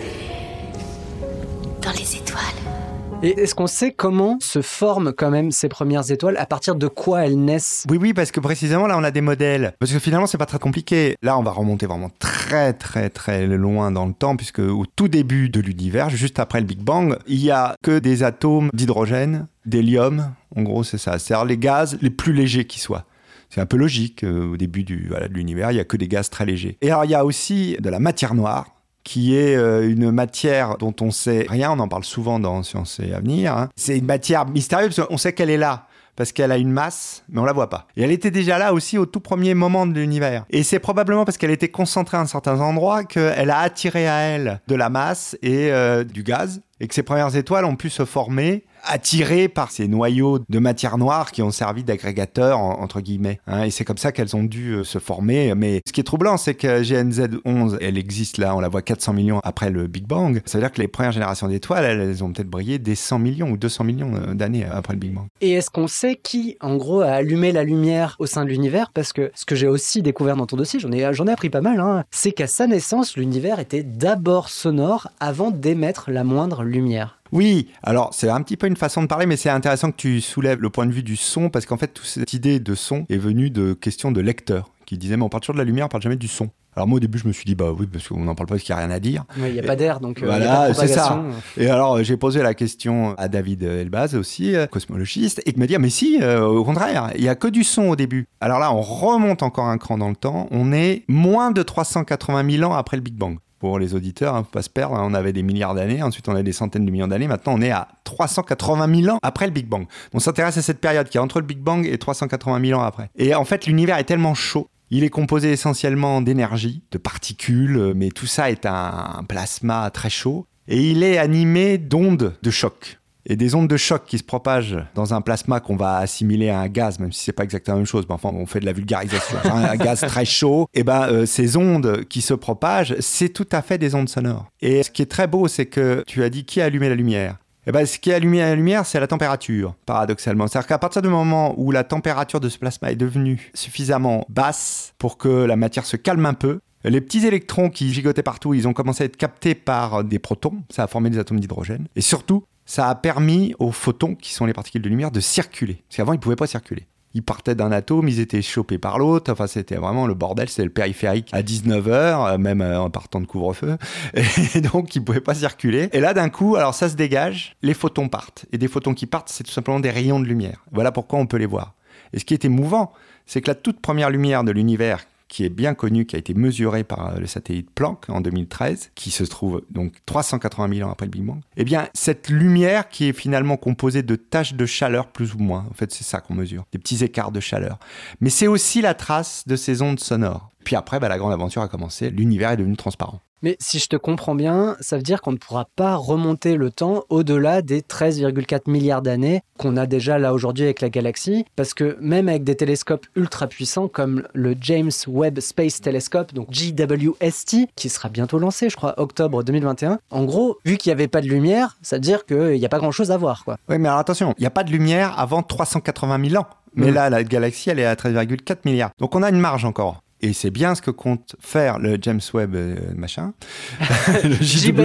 Dans 1.82 1.92
les 1.92 2.16
étoiles. 2.16 2.83
Et 3.24 3.40
est-ce 3.40 3.54
qu'on 3.54 3.66
sait 3.66 3.90
comment 3.90 4.36
se 4.38 4.60
forment 4.60 5.14
quand 5.14 5.30
même 5.30 5.50
ces 5.50 5.70
premières 5.70 6.10
étoiles 6.10 6.36
À 6.36 6.44
partir 6.44 6.74
de 6.74 6.88
quoi 6.88 7.24
elles 7.24 7.42
naissent? 7.42 7.86
Oui, 7.88 7.96
oui, 7.98 8.12
parce 8.12 8.30
que 8.30 8.38
précisément 8.38 8.86
là, 8.86 8.98
on 8.98 9.02
a 9.02 9.10
des 9.10 9.22
modèles. 9.22 9.72
Parce 9.80 9.92
que 9.92 9.98
finalement, 9.98 10.26
c'est 10.26 10.36
pas 10.36 10.44
très 10.44 10.58
compliqué. 10.58 11.16
Là, 11.22 11.38
on 11.38 11.42
va 11.42 11.50
remonter 11.50 11.86
vraiment 11.86 12.10
très, 12.18 12.74
très, 12.74 13.08
très 13.08 13.46
loin 13.46 13.90
dans 13.90 14.04
le 14.04 14.12
temps, 14.12 14.36
puisque 14.36 14.58
au 14.58 14.84
tout 14.84 15.08
début 15.08 15.48
de 15.48 15.60
l'univers, 15.60 16.10
juste 16.10 16.38
après 16.38 16.60
le 16.60 16.66
Big 16.66 16.80
Bang, 16.80 17.16
il 17.26 17.42
y 17.42 17.50
a 17.50 17.76
que 17.82 17.98
des 17.98 18.24
atomes 18.24 18.68
d'hydrogène, 18.74 19.46
d'hélium. 19.64 20.34
En 20.54 20.60
gros, 20.60 20.84
c'est 20.84 20.98
ça. 20.98 21.18
C'est-à-dire 21.18 21.46
les 21.46 21.56
gaz 21.56 21.96
les 22.02 22.10
plus 22.10 22.34
légers 22.34 22.66
qui 22.66 22.78
soient. 22.78 23.06
C'est 23.48 23.62
un 23.62 23.66
peu 23.66 23.78
logique. 23.78 24.22
euh, 24.22 24.52
au 24.52 24.58
début 24.58 24.84
du, 24.84 25.06
voilà, 25.08 25.28
de 25.28 25.32
l'univers, 25.32 25.70
il 25.70 25.78
y 25.78 25.80
a 25.80 25.84
que 25.84 25.96
des 25.96 26.08
gaz 26.08 26.28
très 26.28 26.44
légers. 26.44 26.76
Et 26.82 26.90
alors, 26.90 27.06
il 27.06 27.10
y 27.10 27.14
a 27.14 27.24
aussi 27.24 27.78
de 27.80 27.88
la 27.88 28.00
matière 28.00 28.34
noire 28.34 28.73
qui 29.04 29.36
est 29.36 29.54
euh, 29.54 29.88
une 29.88 30.10
matière 30.10 30.76
dont 30.78 30.94
on 31.00 31.10
sait 31.10 31.46
rien, 31.48 31.70
on 31.70 31.78
en 31.78 31.88
parle 31.88 32.04
souvent 32.04 32.40
dans 32.40 32.62
Science 32.62 33.00
et 33.00 33.12
Avenir. 33.12 33.56
hein. 33.56 33.68
C'est 33.76 33.98
une 33.98 34.06
matière 34.06 34.46
mystérieuse, 34.46 35.00
qu'on 35.08 35.18
sait 35.18 35.32
qu'elle 35.34 35.50
est 35.50 35.58
là, 35.58 35.86
parce 36.16 36.32
qu'elle 36.32 36.52
a 36.52 36.58
une 36.58 36.70
masse, 36.70 37.22
mais 37.28 37.40
on 37.40 37.44
la 37.44 37.52
voit 37.52 37.68
pas. 37.68 37.86
Et 37.96 38.02
elle 38.02 38.10
était 38.12 38.30
déjà 38.30 38.56
là 38.58 38.72
aussi 38.72 38.98
au 38.98 39.04
tout 39.06 39.20
premier 39.20 39.54
moment 39.54 39.86
de 39.86 39.92
l'univers. 39.92 40.44
Et 40.50 40.62
c'est 40.62 40.78
probablement 40.78 41.24
parce 41.24 41.36
qu'elle 41.36 41.50
était 41.50 41.68
concentrée 41.68 42.16
à 42.16 42.20
un 42.20 42.26
certain 42.26 42.60
endroit 42.60 43.04
qu'elle 43.04 43.50
a 43.50 43.58
attiré 43.58 44.08
à 44.08 44.20
elle 44.20 44.60
de 44.68 44.74
la 44.74 44.88
masse 44.88 45.36
et 45.42 45.70
euh, 45.70 46.02
du 46.04 46.22
gaz, 46.22 46.62
et 46.80 46.88
que 46.88 46.94
ces 46.94 47.02
premières 47.02 47.36
étoiles 47.36 47.64
ont 47.64 47.76
pu 47.76 47.90
se 47.90 48.04
former 48.04 48.64
attirées 48.86 49.48
par 49.48 49.70
ces 49.70 49.88
noyaux 49.88 50.38
de 50.48 50.58
matière 50.58 50.98
noire 50.98 51.32
qui 51.32 51.42
ont 51.42 51.50
servi 51.50 51.84
d'agrégateurs, 51.84 52.58
en- 52.58 52.80
entre 52.80 53.00
guillemets. 53.00 53.40
hein. 53.46 53.64
et 53.64 53.70
c'est 53.70 53.84
comme 53.84 53.98
ça 53.98 54.12
qu'elles 54.12 54.36
ont 54.36 54.42
dû 54.44 54.72
euh, 54.74 54.84
se 54.84 54.98
former. 54.98 55.54
Mais 55.54 55.80
ce 55.86 55.92
qui 55.92 56.00
est 56.00 56.04
troublant, 56.04 56.36
c'est 56.36 56.54
que 56.54 56.82
GNZ11, 56.82 57.78
elle 57.80 57.98
existe 57.98 58.38
là, 58.38 58.54
on 58.56 58.60
la 58.60 58.68
voit 58.68 58.82
400 58.82 59.12
millions 59.12 59.40
après 59.44 59.70
le 59.70 59.86
Big 59.86 60.06
Bang. 60.06 60.40
Ça 60.46 60.58
veut 60.58 60.62
dire 60.64 60.72
que 60.72 60.80
les 60.80 60.88
premières 60.88 61.12
générations 61.12 61.48
d'étoiles, 61.48 61.84
elles, 61.84 62.22
ont 62.24 62.32
peut-être 62.32 62.48
brillé 62.50 62.78
des 62.78 62.94
100 62.94 63.18
millions 63.18 63.50
ou 63.50 63.56
200 63.56 63.84
millions 63.84 64.12
euh, 64.14 64.34
d'années 64.34 64.64
après 64.70 64.92
le 64.94 64.98
Big 64.98 65.12
Bang. 65.12 65.26
Et 65.40 65.52
est-ce 65.52 65.70
qu'on 65.70 65.88
sait 65.88 66.16
qui, 66.16 66.56
en 66.60 66.76
gros, 66.76 67.00
a 67.00 67.10
allumé 67.10 67.52
la 67.52 67.64
lumière 67.64 68.16
au 68.18 68.26
sein 68.26 68.44
de 68.44 68.50
l'univers? 68.50 68.90
Parce 68.92 69.12
que 69.12 69.30
ce 69.34 69.44
que 69.44 69.54
j'ai 69.54 69.68
aussi 69.68 70.02
découvert 70.02 70.36
dans 70.36 70.46
ton 70.46 70.56
dossier, 70.56 70.80
j'en 70.80 70.92
ai, 70.92 71.08
j'en 71.12 71.26
ai 71.26 71.32
appris 71.32 71.50
pas 71.50 71.60
mal, 71.60 71.80
hein, 71.80 72.04
c'est 72.10 72.32
qu'à 72.32 72.46
sa 72.46 72.66
naissance, 72.66 73.16
l'univers 73.16 73.58
était 73.60 73.82
d'abord 73.82 74.48
sonore 74.48 75.08
avant 75.20 75.50
d'émettre 75.50 76.10
la 76.10 76.24
moindre 76.24 76.62
lumière. 76.64 77.18
Oui, 77.34 77.66
alors 77.82 78.14
c'est 78.14 78.28
un 78.28 78.40
petit 78.42 78.56
peu 78.56 78.68
une 78.68 78.76
façon 78.76 79.02
de 79.02 79.08
parler, 79.08 79.26
mais 79.26 79.36
c'est 79.36 79.50
intéressant 79.50 79.90
que 79.90 79.96
tu 79.96 80.20
soulèves 80.20 80.62
le 80.62 80.70
point 80.70 80.86
de 80.86 80.92
vue 80.92 81.02
du 81.02 81.16
son, 81.16 81.50
parce 81.50 81.66
qu'en 81.66 81.76
fait, 81.76 81.88
toute 81.88 82.06
cette 82.06 82.32
idée 82.32 82.60
de 82.60 82.74
son 82.76 83.06
est 83.10 83.16
venue 83.16 83.50
de 83.50 83.72
questions 83.72 84.12
de 84.12 84.20
lecteurs 84.20 84.70
qui 84.86 84.98
disaient, 84.98 85.16
mais 85.16 85.24
on 85.24 85.28
parle 85.28 85.40
toujours 85.40 85.54
de 85.54 85.58
la 85.58 85.64
lumière, 85.64 85.86
on 85.86 85.88
parle 85.88 86.04
jamais 86.04 86.14
du 86.14 86.28
son. 86.28 86.50
Alors 86.76 86.88
moi 86.88 86.96
au 86.96 87.00
début 87.00 87.18
je 87.18 87.28
me 87.28 87.32
suis 87.32 87.44
dit 87.44 87.54
bah 87.54 87.72
oui 87.76 87.86
parce 87.86 88.08
qu'on 88.08 88.18
n'en 88.18 88.34
parle 88.34 88.48
pas 88.48 88.54
parce 88.54 88.64
qu'il 88.64 88.74
n'y 88.74 88.80
a 88.80 88.84
rien 88.84 88.94
à 88.94 88.98
dire. 88.98 89.24
Il 89.36 89.52
n'y 89.52 89.60
a 89.60 89.62
pas 89.62 89.76
d'air, 89.76 90.00
donc 90.00 90.22
euh, 90.22 90.26
Voilà, 90.26 90.74
c'est 90.74 90.88
ça. 90.88 91.22
Et 91.56 91.68
alors, 91.68 92.02
j'ai 92.02 92.16
posé 92.16 92.42
la 92.42 92.54
question 92.54 93.14
à 93.16 93.28
David 93.28 93.62
Elbaz 93.62 94.14
aussi, 94.16 94.54
euh, 94.54 94.66
cosmologiste, 94.66 95.40
et 95.46 95.50
il 95.50 95.58
m'a 95.58 95.66
dit, 95.66 95.76
ah, 95.76 95.78
mais 95.78 95.90
si, 95.90 96.18
euh, 96.20 96.44
au 96.44 96.64
contraire, 96.64 97.12
il 97.16 97.22
y 97.22 97.28
a 97.28 97.34
que 97.34 97.48
du 97.48 97.64
son 97.64 97.88
au 97.88 97.96
début. 97.96 98.26
Alors 98.40 98.58
là, 98.58 98.72
on 98.72 98.80
remonte 98.80 99.42
encore 99.42 99.66
un 99.66 99.78
cran 99.78 99.98
dans 99.98 100.08
le 100.08 100.16
temps, 100.16 100.48
on 100.50 100.72
est 100.72 101.04
moins 101.08 101.50
de 101.50 101.62
380 101.62 102.50
000 102.58 102.70
ans 102.70 102.74
après 102.74 102.96
le 102.96 103.02
Big 103.02 103.14
Bang. 103.14 103.38
Pour 103.64 103.78
les 103.78 103.94
auditeurs, 103.94 104.34
hein, 104.34 104.44
faut 104.44 104.50
pas 104.50 104.60
se 104.60 104.68
perdre, 104.68 104.94
hein, 104.94 105.02
on 105.06 105.14
avait 105.14 105.32
des 105.32 105.42
milliards 105.42 105.74
d'années, 105.74 106.02
ensuite 106.02 106.28
on 106.28 106.32
avait 106.32 106.42
des 106.42 106.52
centaines 106.52 106.84
de 106.84 106.90
millions 106.90 107.08
d'années, 107.08 107.28
maintenant 107.28 107.54
on 107.54 107.62
est 107.62 107.70
à 107.70 107.88
380 108.04 109.02
000 109.02 109.16
ans 109.16 109.18
après 109.22 109.46
le 109.46 109.52
Big 109.52 109.66
Bang. 109.66 109.86
On 110.12 110.18
s'intéresse 110.18 110.58
à 110.58 110.62
cette 110.62 110.82
période 110.82 111.08
qui 111.08 111.16
est 111.16 111.20
entre 111.20 111.40
le 111.40 111.46
Big 111.46 111.60
Bang 111.60 111.86
et 111.86 111.96
380 111.96 112.60
000 112.62 112.78
ans 112.78 112.84
après. 112.84 113.08
Et 113.16 113.34
en 113.34 113.46
fait, 113.46 113.64
l'univers 113.66 113.96
est 113.96 114.04
tellement 114.04 114.34
chaud 114.34 114.68
il 114.90 115.02
est 115.02 115.08
composé 115.08 115.50
essentiellement 115.50 116.20
d'énergie, 116.20 116.82
de 116.92 116.98
particules, 116.98 117.94
mais 117.96 118.10
tout 118.10 118.26
ça 118.26 118.50
est 118.50 118.66
un 118.66 119.24
plasma 119.26 119.90
très 119.90 120.10
chaud. 120.10 120.46
Et 120.68 120.90
il 120.90 121.02
est 121.02 121.18
animé 121.18 121.78
d'ondes 121.78 122.34
de 122.40 122.50
choc. 122.50 123.00
Et 123.26 123.36
des 123.36 123.54
ondes 123.54 123.68
de 123.68 123.76
choc 123.76 124.02
qui 124.06 124.18
se 124.18 124.24
propagent 124.24 124.76
dans 124.94 125.14
un 125.14 125.20
plasma 125.20 125.60
qu'on 125.60 125.76
va 125.76 125.98
assimiler 125.98 126.50
à 126.50 126.60
un 126.60 126.68
gaz, 126.68 126.98
même 126.98 127.12
si 127.12 127.24
c'est 127.24 127.32
pas 127.32 127.44
exactement 127.44 127.76
la 127.76 127.80
même 127.80 127.86
chose. 127.86 128.04
Mais 128.08 128.14
enfin, 128.14 128.30
on 128.32 128.46
fait 128.46 128.60
de 128.60 128.66
la 128.66 128.72
vulgarisation. 128.72 129.38
Un 129.44 129.76
gaz 129.76 130.00
très 130.00 130.24
chaud. 130.24 130.68
Et 130.74 130.84
ben, 130.84 131.08
euh, 131.08 131.26
ces 131.26 131.56
ondes 131.56 132.04
qui 132.04 132.20
se 132.20 132.34
propagent, 132.34 132.96
c'est 133.00 133.30
tout 133.30 133.48
à 133.52 133.62
fait 133.62 133.78
des 133.78 133.94
ondes 133.94 134.08
sonores. 134.08 134.46
Et 134.60 134.82
ce 134.82 134.90
qui 134.90 135.02
est 135.02 135.10
très 135.10 135.26
beau, 135.26 135.48
c'est 135.48 135.66
que 135.66 136.04
tu 136.06 136.22
as 136.22 136.30
dit 136.30 136.44
qui 136.44 136.60
a 136.60 136.66
allumé 136.66 136.88
la 136.88 136.94
lumière. 136.94 137.36
Eh 137.66 137.72
ben, 137.72 137.86
ce 137.86 137.98
qui 137.98 138.12
a 138.12 138.16
allumé 138.16 138.40
la 138.40 138.54
lumière, 138.54 138.84
c'est 138.84 139.00
la 139.00 139.06
température, 139.06 139.74
paradoxalement. 139.86 140.46
C'est-à-dire 140.46 140.66
qu'à 140.66 140.78
partir 140.78 141.00
du 141.00 141.08
moment 141.08 141.54
où 141.56 141.70
la 141.70 141.82
température 141.82 142.40
de 142.40 142.50
ce 142.50 142.58
plasma 142.58 142.92
est 142.92 142.96
devenue 142.96 143.50
suffisamment 143.54 144.26
basse 144.28 144.92
pour 144.98 145.16
que 145.16 145.28
la 145.28 145.56
matière 145.56 145.86
se 145.86 145.96
calme 145.96 146.26
un 146.26 146.34
peu, 146.34 146.60
les 146.84 147.00
petits 147.00 147.26
électrons 147.26 147.70
qui 147.70 147.94
gigotaient 147.94 148.22
partout, 148.22 148.52
ils 148.52 148.68
ont 148.68 148.74
commencé 148.74 149.04
à 149.04 149.06
être 149.06 149.16
captés 149.16 149.54
par 149.54 150.04
des 150.04 150.18
protons, 150.18 150.62
ça 150.68 150.84
a 150.84 150.86
formé 150.86 151.08
des 151.08 151.18
atomes 151.18 151.40
d'hydrogène. 151.40 151.86
Et 151.96 152.02
surtout, 152.02 152.44
ça 152.66 152.88
a 152.88 152.94
permis 152.94 153.54
aux 153.58 153.72
photons, 153.72 154.14
qui 154.14 154.32
sont 154.32 154.46
les 154.46 154.52
particules 154.52 154.82
de 154.82 154.88
lumière, 154.88 155.10
de 155.10 155.20
circuler. 155.20 155.82
Parce 155.88 155.96
qu'avant, 155.96 156.12
ils 156.12 156.16
ne 156.16 156.22
pouvaient 156.22 156.36
pas 156.36 156.46
circuler. 156.46 156.86
Ils 157.16 157.22
partaient 157.22 157.54
d'un 157.54 157.70
atome, 157.70 158.08
ils 158.08 158.18
étaient 158.18 158.42
chopés 158.42 158.78
par 158.78 158.98
l'autre. 158.98 159.30
Enfin, 159.30 159.46
c'était 159.46 159.76
vraiment 159.76 160.06
le 160.06 160.14
bordel. 160.14 160.48
C'était 160.48 160.64
le 160.64 160.70
périphérique 160.70 161.28
à 161.32 161.42
19h, 161.42 161.88
euh, 162.34 162.38
même 162.38 162.60
euh, 162.60 162.80
en 162.80 162.90
partant 162.90 163.20
de 163.20 163.26
couvre-feu. 163.26 163.76
Et 164.54 164.60
donc, 164.60 164.96
ils 164.96 164.98
ne 164.98 165.04
pouvaient 165.04 165.20
pas 165.20 165.34
circuler. 165.34 165.88
Et 165.92 166.00
là, 166.00 166.12
d'un 166.12 166.28
coup, 166.28 166.56
alors 166.56 166.74
ça 166.74 166.88
se 166.88 166.96
dégage, 166.96 167.56
les 167.62 167.74
photons 167.74 168.08
partent. 168.08 168.46
Et 168.52 168.58
des 168.58 168.66
photons 168.66 168.94
qui 168.94 169.06
partent, 169.06 169.28
c'est 169.28 169.44
tout 169.44 169.52
simplement 169.52 169.78
des 169.78 169.90
rayons 169.90 170.18
de 170.18 170.26
lumière. 170.26 170.64
Voilà 170.72 170.90
pourquoi 170.90 171.20
on 171.20 171.26
peut 171.26 171.36
les 171.36 171.46
voir. 171.46 171.74
Et 172.12 172.18
ce 172.18 172.24
qui 172.24 172.34
est 172.34 172.44
émouvant, 172.44 172.92
c'est 173.26 173.40
que 173.40 173.48
la 173.48 173.54
toute 173.54 173.80
première 173.80 174.10
lumière 174.10 174.42
de 174.42 174.50
l'univers 174.50 175.06
qui 175.34 175.44
est 175.44 175.48
bien 175.48 175.74
connu, 175.74 176.06
qui 176.06 176.14
a 176.14 176.18
été 176.20 176.32
mesuré 176.32 176.84
par 176.84 177.08
euh, 177.08 177.18
le 177.18 177.26
satellite 177.26 177.68
Planck 177.68 178.08
en 178.08 178.20
2013, 178.20 178.92
qui 178.94 179.10
se 179.10 179.24
trouve 179.24 179.62
donc 179.68 179.94
380 180.06 180.76
000 180.76 180.88
ans 180.88 180.92
après 180.92 181.06
le 181.06 181.10
Big 181.10 181.24
Bang, 181.24 181.40
eh 181.56 181.64
bien, 181.64 181.88
cette 181.92 182.28
lumière 182.28 182.88
qui 182.88 183.08
est 183.08 183.12
finalement 183.12 183.56
composée 183.56 184.04
de 184.04 184.14
taches 184.14 184.54
de 184.54 184.64
chaleur 184.64 185.08
plus 185.08 185.34
ou 185.34 185.38
moins, 185.38 185.66
en 185.68 185.74
fait, 185.74 185.90
c'est 185.92 186.04
ça 186.04 186.20
qu'on 186.20 186.34
mesure, 186.34 186.66
des 186.70 186.78
petits 186.78 187.02
écarts 187.02 187.32
de 187.32 187.40
chaleur. 187.40 187.80
Mais 188.20 188.30
c'est 188.30 188.46
aussi 188.46 188.80
la 188.80 188.94
trace 188.94 189.42
de 189.48 189.56
ces 189.56 189.82
ondes 189.82 189.98
sonores. 189.98 190.50
Puis 190.62 190.76
après, 190.76 191.00
bah, 191.00 191.08
la 191.08 191.18
grande 191.18 191.32
aventure 191.32 191.62
a 191.62 191.68
commencé, 191.68 192.10
l'univers 192.10 192.52
est 192.52 192.56
devenu 192.56 192.76
transparent. 192.76 193.20
Mais 193.44 193.58
si 193.60 193.78
je 193.78 193.88
te 193.88 193.96
comprends 193.96 194.34
bien, 194.34 194.74
ça 194.80 194.96
veut 194.96 195.02
dire 195.02 195.20
qu'on 195.20 195.32
ne 195.32 195.36
pourra 195.36 195.66
pas 195.76 195.96
remonter 195.96 196.56
le 196.56 196.70
temps 196.70 197.04
au-delà 197.10 197.60
des 197.60 197.82
13,4 197.82 198.70
milliards 198.70 199.02
d'années 199.02 199.42
qu'on 199.58 199.76
a 199.76 199.84
déjà 199.84 200.18
là 200.18 200.32
aujourd'hui 200.32 200.64
avec 200.64 200.80
la 200.80 200.88
galaxie, 200.88 201.44
parce 201.54 201.74
que 201.74 201.98
même 202.00 202.30
avec 202.30 202.42
des 202.42 202.54
télescopes 202.54 203.04
ultra 203.14 203.46
puissants 203.46 203.86
comme 203.86 204.26
le 204.32 204.56
James 204.58 204.90
Webb 205.06 205.40
Space 205.40 205.82
Telescope, 205.82 206.32
donc 206.32 206.48
JWST, 206.52 207.68
qui 207.76 207.90
sera 207.90 208.08
bientôt 208.08 208.38
lancé, 208.38 208.70
je 208.70 208.76
crois, 208.76 208.98
octobre 208.98 209.42
2021, 209.42 209.98
en 210.10 210.24
gros, 210.24 210.56
vu 210.64 210.78
qu'il 210.78 210.88
n'y 210.88 210.94
avait 210.94 211.06
pas 211.06 211.20
de 211.20 211.28
lumière, 211.28 211.76
ça 211.82 211.96
veut 211.96 212.00
dire 212.00 212.24
qu'il 212.24 212.58
n'y 212.58 212.64
a 212.64 212.70
pas 212.70 212.78
grand-chose 212.78 213.10
à 213.10 213.18
voir. 213.18 213.44
Quoi. 213.44 213.58
Oui, 213.68 213.76
mais 213.76 213.88
alors 213.88 214.00
attention, 214.00 214.32
il 214.38 214.40
n'y 214.40 214.46
a 214.46 214.50
pas 214.50 214.64
de 214.64 214.70
lumière 214.70 215.18
avant 215.18 215.42
380 215.42 216.30
000 216.30 216.42
ans. 216.42 216.46
Mais 216.76 216.90
mm. 216.90 216.94
là, 216.94 217.10
la 217.10 217.22
galaxie, 217.24 217.70
elle 217.70 217.78
est 217.78 217.84
à 217.84 217.94
13,4 217.94 218.60
milliards. 218.64 218.90
Donc 218.98 219.14
on 219.14 219.22
a 219.22 219.28
une 219.28 219.38
marge 219.38 219.66
encore. 219.66 220.00
Et 220.24 220.32
c'est 220.32 220.50
bien 220.50 220.74
ce 220.74 220.80
que 220.80 220.90
compte 220.90 221.36
faire 221.38 221.78
le 221.78 221.98
James 222.00 222.20
Webb 222.32 222.54
euh, 222.54 222.76
machin, 222.96 223.34
le 224.24 224.36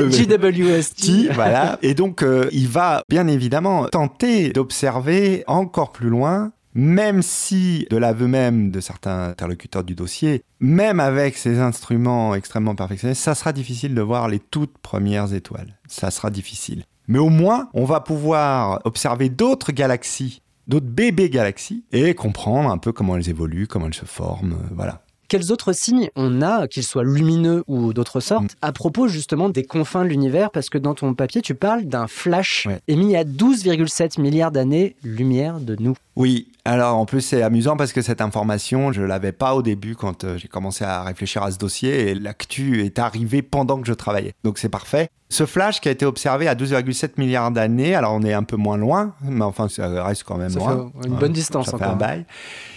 JWST. 0.10 1.32
voilà. 1.34 1.80
Et 1.82 1.94
donc, 1.94 2.24
euh, 2.24 2.50
il 2.52 2.68
va 2.68 3.04
bien 3.08 3.26
évidemment 3.28 3.86
tenter 3.86 4.50
d'observer 4.50 5.46
encore 5.48 5.94
plus 5.94 6.10
loin 6.10 6.52
même 6.76 7.24
si, 7.24 7.88
de 7.90 7.98
l'aveu 7.98 8.28
même 8.28 8.70
de 8.70 8.80
certains 8.80 9.30
interlocuteurs 9.30 9.84
du 9.84 9.96
dossier, 9.96 10.44
même 10.60 11.00
avec 11.00 11.36
ces 11.36 11.60
instruments 11.60 12.36
extrêmement 12.36 12.76
perfectionnés, 12.76 13.16
ça 13.16 13.34
sera 13.34 13.54
difficile 13.54 13.96
de 13.96 14.02
voir 14.02 14.28
les 14.28 14.40
toutes 14.40 14.78
premières 14.78 15.34
étoiles. 15.34 15.80
Ça 15.88 16.12
sera 16.12 16.30
difficile. 16.30 16.84
Mais 17.08 17.18
au 17.18 17.30
moins, 17.30 17.70
on 17.74 17.86
va 17.86 18.02
pouvoir 18.02 18.82
observer 18.86 19.30
d'autres 19.30 19.72
galaxies, 19.72 20.42
d'autres 20.68 20.86
bébés 20.86 21.32
galaxies, 21.32 21.86
et 21.92 22.14
comprendre 22.14 22.70
un 22.70 22.78
peu 22.78 22.92
comment 22.92 23.18
elles 23.18 23.30
évoluent, 23.30 23.68
comment 23.68 23.88
elles 23.88 23.94
se 23.96 24.06
forment. 24.06 24.54
Euh, 24.54 24.74
voilà. 24.76 25.02
Quels 25.30 25.52
autres 25.52 25.74
signes 25.74 26.10
on 26.16 26.42
a, 26.42 26.68
qu'ils 26.68 26.84
soient 26.84 27.04
lumineux 27.04 27.64
ou 27.68 27.94
d'autres 27.94 28.20
sortes, 28.20 28.56
mm. 28.56 28.58
à 28.64 28.72
propos 28.72 29.08
justement 29.08 29.48
des 29.48 29.64
confins 29.64 30.04
de 30.04 30.10
l'univers? 30.10 30.50
Parce 30.50 30.70
que 30.70 30.80
dans 30.80 30.96
ton 30.96 31.14
papier, 31.14 31.42
tu 31.42 31.54
parles 31.54 31.84
d'un 31.86 32.08
flash 32.08 32.68
émis 32.88 33.16
à 33.16 33.24
12,7 33.24 34.20
milliards 34.20 34.52
d'années-lumière 34.52 35.60
de 35.60 35.76
nous. 35.80 35.96
Oui, 36.16 36.48
alors 36.70 36.98
en 36.98 37.06
plus 37.06 37.22
c'est 37.22 37.42
amusant 37.42 37.76
parce 37.78 37.94
que 37.94 38.04
cette 38.04 38.22
information, 38.22 38.92
je 38.92 39.02
l'avais 39.02 39.32
pas 39.32 39.56
au 39.56 39.64
début 39.64 39.96
quand 39.96 40.24
euh, 40.24 40.38
j'ai 40.38 40.48
commencé 40.48 40.86
à 40.86 41.02
réfléchir 41.02 41.42
à 41.42 41.50
ce 41.50 41.58
dossier 41.58 42.10
et 42.10 42.14
l'actu 42.14 42.86
est 42.86 43.00
arrivé 43.00 43.42
pendant 43.42 43.82
que 43.82 43.88
je 43.88 43.94
travaillais. 43.94 44.34
Donc 44.44 44.60
c'est 44.60 44.70
parfait. 44.70 45.10
Ce 45.30 45.48
flash 45.48 45.82
qui 45.82 45.90
a 45.90 45.92
été 45.92 46.06
observé 46.06 46.48
à 46.48 46.54
12,7 46.54 47.14
milliards 47.18 47.50
d'années, 47.50 47.96
alors 47.96 48.14
on 48.14 48.22
est 48.22 48.34
un 48.34 48.44
peu 48.44 48.56
moins 48.56 48.78
loin, 48.78 49.16
mais 49.24 49.44
enfin 49.44 49.68
ça 49.68 50.04
reste 50.04 50.24
quand 50.24 50.38
même 50.38 50.54
loin. 50.54 50.92
une 51.06 51.16
bonne 51.16 51.34
distance 51.34 51.66
ça 51.70 51.76
encore. 51.76 51.88
Fait 51.88 51.94
un 51.94 51.98
bail. 51.98 52.26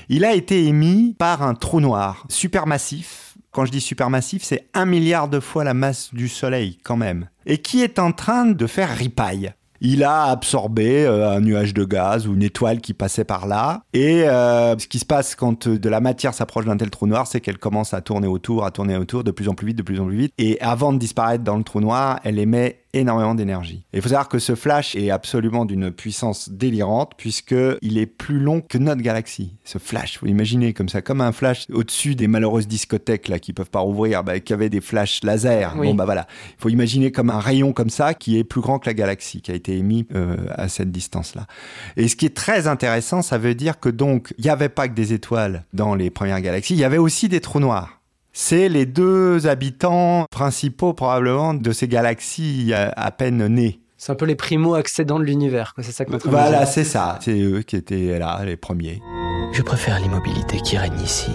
Il 0.09 0.25
a 0.25 0.33
été 0.33 0.65
émis 0.67 1.15
par 1.19 1.43
un 1.43 1.55
trou 1.55 1.81
noir 1.81 2.25
supermassif. 2.31 3.37
Quand 3.51 3.67
je 3.67 3.73
dis 3.73 3.83
supermassif, 3.83 4.43
c'est 4.43 4.69
un 4.73 4.87
milliard 4.87 5.29
de 5.29 5.39
fois 5.39 5.65
la 5.65 5.75
masse 5.75 6.15
du 6.15 6.29
Soleil 6.29 6.79
quand 6.83 6.97
même. 6.97 7.29
Et 7.45 7.59
qui 7.59 7.83
est 7.83 7.99
en 7.99 8.13
train 8.13 8.47
de 8.47 8.67
faire 8.67 8.97
ripaille 8.97 9.53
il 9.85 10.05
a 10.05 10.27
absorbé 10.27 11.05
euh, 11.05 11.29
un 11.29 11.41
nuage 11.41 11.75
de 11.75 11.85
gaz 11.85 12.29
ou 12.29 12.35
une 12.35 12.43
étoile 12.43 12.81
qui 12.81 12.95
passait 12.95 13.25
par 13.25 13.49
là. 13.49 13.83
Et 13.93 14.23
euh, 14.29 14.79
ce 14.79 14.87
qui 14.87 15.01
se 15.01 15.05
passe 15.05 15.35
quand 15.35 15.67
euh, 15.67 15.79
de 15.79 15.89
la 15.89 16.01
matière 16.01 16.35
s'approche 16.35 16.65
d'un 16.65 16.77
tel 16.77 16.89
trou 16.89 17.09
noir, 17.09 17.27
c'est 17.27 17.41
qu'elle 17.41 17.59
commence 17.59 17.93
à 17.93 18.01
tourner 18.01 18.29
autour, 18.29 18.65
à 18.65 18.71
tourner 18.71 18.97
autour 18.97 19.25
de 19.25 19.33
plus 19.33 19.49
en 19.49 19.55
plus 19.55 19.67
vite, 19.67 19.79
de 19.79 19.83
plus 19.83 20.01
en 20.01 20.07
plus 20.07 20.17
vite. 20.17 20.35
Et 20.39 20.61
avant 20.61 20.93
de 20.93 20.99
disparaître 20.99 21.43
dans 21.43 21.57
le 21.57 21.65
trou 21.65 21.81
noir, 21.81 22.21
elle 22.23 22.39
émet 22.39 22.82
énormément 22.95 23.35
d'énergie. 23.35 23.85
Il 23.93 24.03
faut 24.03 24.09
savoir 24.09 24.29
que 24.29 24.39
ce 24.39 24.55
flash 24.55 24.95
est 24.97 25.11
absolument 25.11 25.65
d'une 25.65 25.91
puissance 25.91 26.51
délirante 26.51 27.13
puisque 27.17 27.55
il 27.81 27.99
est 27.99 28.07
plus 28.07 28.39
long 28.39 28.61
que 28.61 28.79
notre 28.79 29.03
galaxie. 29.03 29.57
Ce 29.65 29.79
flash, 29.79 30.19
vous 30.21 30.29
imaginez 30.29 30.73
comme 30.73 30.89
ça, 30.89 31.03
comme 31.03 31.21
un 31.21 31.33
flash 31.33 31.67
au-dessus 31.73 32.15
des 32.15 32.29
malheureuses 32.29 32.69
discothèques 32.69 33.29
là 33.29 33.39
qui 33.39 33.53
peuvent 33.53 33.71
pas 33.71 33.81
rouvrir, 33.81 34.25
bah, 34.25 34.41
qui 34.41 34.53
avaient 34.53 34.71
des 34.71 34.81
flashs 34.81 35.23
laser. 35.25 35.75
Bon 35.77 35.95
bah 35.95 36.05
voilà, 36.05 36.27
il 36.59 36.63
faut 36.63 36.69
imaginer 36.69 37.13
comme 37.13 37.31
un 37.31 37.41
rayon 37.41 37.73
comme 37.73 37.91
ça 37.91 38.15
qui 38.15 38.39
est 38.39 38.45
plus 38.45 38.61
grand 38.61 38.79
que 38.79 38.89
la 38.89 38.95
galaxie, 38.95 39.41
qui 39.41 39.51
a 39.51 39.55
été 39.55 39.77
émis 39.77 40.07
euh, 40.15 40.37
à 40.51 40.69
cette 40.69 40.91
distance-là. 40.91 41.47
Et 41.97 42.09
ce 42.09 42.17
qui 42.17 42.27
est 42.27 42.37
très 42.37 42.67
intéressant, 42.67 43.23
ça 43.23 43.39
veut 43.39 43.55
dire 43.55 43.81
que 43.81 43.89
donc 43.89 44.35
il 44.39 44.45
n'y 44.45 44.51
avait 44.51 44.69
pas 44.69 44.89
que 44.89 44.95
des 44.95 45.13
étoiles 45.13 45.65
dans 45.73 45.95
les 45.95 46.11
premières 46.11 46.41
galaxies, 46.41 46.75
il 46.75 46.81
y 46.81 46.85
avait 46.85 46.99
aussi 46.99 47.29
des 47.29 47.41
trous 47.41 47.61
noirs 47.61 48.01
c'est 48.33 48.69
les 48.69 48.87
deux 48.87 49.47
habitants 49.47 50.27
principaux 50.31 50.95
probablement 50.95 51.55
de 51.55 51.73
ces 51.73 51.89
galaxies 51.89 52.73
à, 52.75 53.11
peine 53.11 53.47
nées. 53.47 53.81
C'est 53.97 54.11
un 54.11 54.17
peu 54.17 54.25
les 54.25 54.35
primo-accédants 54.35 55.21
de 55.21 55.25
l'univers, 55.25 55.75
c'est 55.79 55.93
ça 55.93 56.05
que 56.05 56.11
notre 56.11 56.29
Voilà, 56.29 56.67
c'est 56.67 56.85
ça. 56.85 57.19
C'est 57.21 57.39
eux 57.39 57.62
qui 57.62 57.77
étaient 57.77 58.19
là, 58.19 58.45
les 58.45 58.57
premiers. 58.57 59.01
Je 59.53 59.62
préfère 59.62 60.01
l'immobilité 60.01 60.59
qui 60.61 60.77
règne 60.77 60.99
ici. 61.01 61.31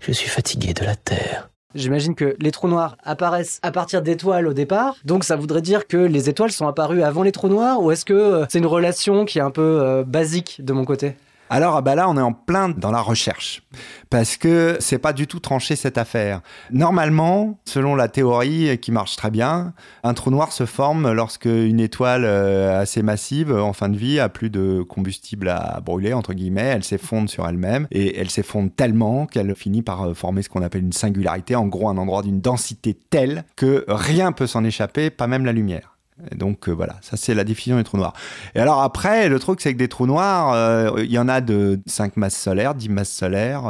Je 0.00 0.12
suis 0.12 0.28
fatigué 0.28 0.72
de 0.72 0.84
la 0.84 0.96
Terre. 0.96 1.50
J'imagine 1.74 2.14
que 2.14 2.34
les 2.40 2.50
trous 2.50 2.66
noirs 2.66 2.96
apparaissent 3.04 3.60
à 3.62 3.70
partir 3.70 4.00
d'étoiles 4.00 4.48
au 4.48 4.54
départ. 4.54 4.96
Donc 5.04 5.22
ça 5.22 5.36
voudrait 5.36 5.60
dire 5.60 5.86
que 5.86 5.98
les 5.98 6.30
étoiles 6.30 6.50
sont 6.50 6.66
apparues 6.66 7.02
avant 7.02 7.22
les 7.22 7.30
trous 7.30 7.48
noirs 7.48 7.82
ou 7.82 7.90
est-ce 7.92 8.06
que 8.06 8.14
euh, 8.14 8.46
c'est 8.48 8.58
une 8.58 8.66
relation 8.66 9.26
qui 9.26 9.38
est 9.38 9.42
un 9.42 9.50
peu 9.50 9.80
euh, 9.82 10.02
basique 10.02 10.64
de 10.64 10.72
mon 10.72 10.86
côté? 10.86 11.14
Alors 11.50 11.76
ah 11.76 11.82
bah 11.82 11.94
là, 11.94 12.08
on 12.08 12.16
est 12.16 12.22
en 12.22 12.32
plein 12.32 12.68
dans 12.68 12.90
la 12.90 13.00
recherche. 13.00 13.62
Parce 14.10 14.36
que 14.36 14.76
c'est 14.80 14.98
pas 14.98 15.12
du 15.12 15.26
tout 15.26 15.40
tranché 15.40 15.76
cette 15.76 15.98
affaire. 15.98 16.40
Normalement, 16.70 17.58
selon 17.64 17.94
la 17.94 18.08
théorie 18.08 18.78
qui 18.78 18.92
marche 18.92 19.16
très 19.16 19.30
bien, 19.30 19.74
un 20.02 20.14
trou 20.14 20.30
noir 20.30 20.52
se 20.52 20.66
forme 20.66 21.12
lorsque 21.12 21.46
une 21.46 21.80
étoile 21.80 22.24
euh, 22.24 22.80
assez 22.80 23.02
massive 23.02 23.52
en 23.52 23.72
fin 23.72 23.88
de 23.88 23.96
vie 23.96 24.18
a 24.18 24.28
plus 24.28 24.50
de 24.50 24.82
combustible 24.82 25.48
à 25.48 25.80
brûler 25.80 26.12
entre 26.12 26.32
guillemets, 26.32 26.62
elle 26.62 26.84
s'effondre 26.84 27.28
sur 27.28 27.46
elle-même. 27.46 27.86
Et 27.90 28.18
elle 28.18 28.30
s'effondre 28.30 28.70
tellement 28.74 29.26
qu'elle 29.26 29.54
finit 29.54 29.82
par 29.82 30.02
euh, 30.08 30.14
former 30.14 30.42
ce 30.42 30.48
qu'on 30.48 30.62
appelle 30.62 30.82
une 30.82 30.92
singularité, 30.92 31.54
en 31.56 31.66
gros 31.66 31.88
un 31.88 31.96
endroit 31.98 32.22
d'une 32.22 32.40
densité 32.40 32.94
telle 32.94 33.44
que 33.56 33.84
rien 33.88 34.32
peut 34.32 34.46
s'en 34.46 34.64
échapper, 34.64 35.10
pas 35.10 35.26
même 35.26 35.44
la 35.44 35.52
lumière 35.52 35.97
donc 36.34 36.68
euh, 36.68 36.72
voilà, 36.72 36.96
ça 37.00 37.16
c'est 37.16 37.34
la 37.34 37.44
définition 37.44 37.76
des 37.76 37.84
trous 37.84 37.96
noirs. 37.96 38.12
Et 38.54 38.60
alors 38.60 38.82
après, 38.82 39.28
le 39.28 39.38
truc 39.38 39.60
c'est 39.60 39.72
que 39.72 39.78
des 39.78 39.88
trous 39.88 40.06
noirs, 40.06 40.52
euh, 40.52 41.02
il 41.04 41.10
y 41.12 41.18
en 41.18 41.28
a 41.28 41.40
de 41.40 41.80
5 41.86 42.16
masses 42.16 42.36
solaires, 42.36 42.74
10 42.74 42.88
masses 42.88 43.10
solaires, 43.10 43.62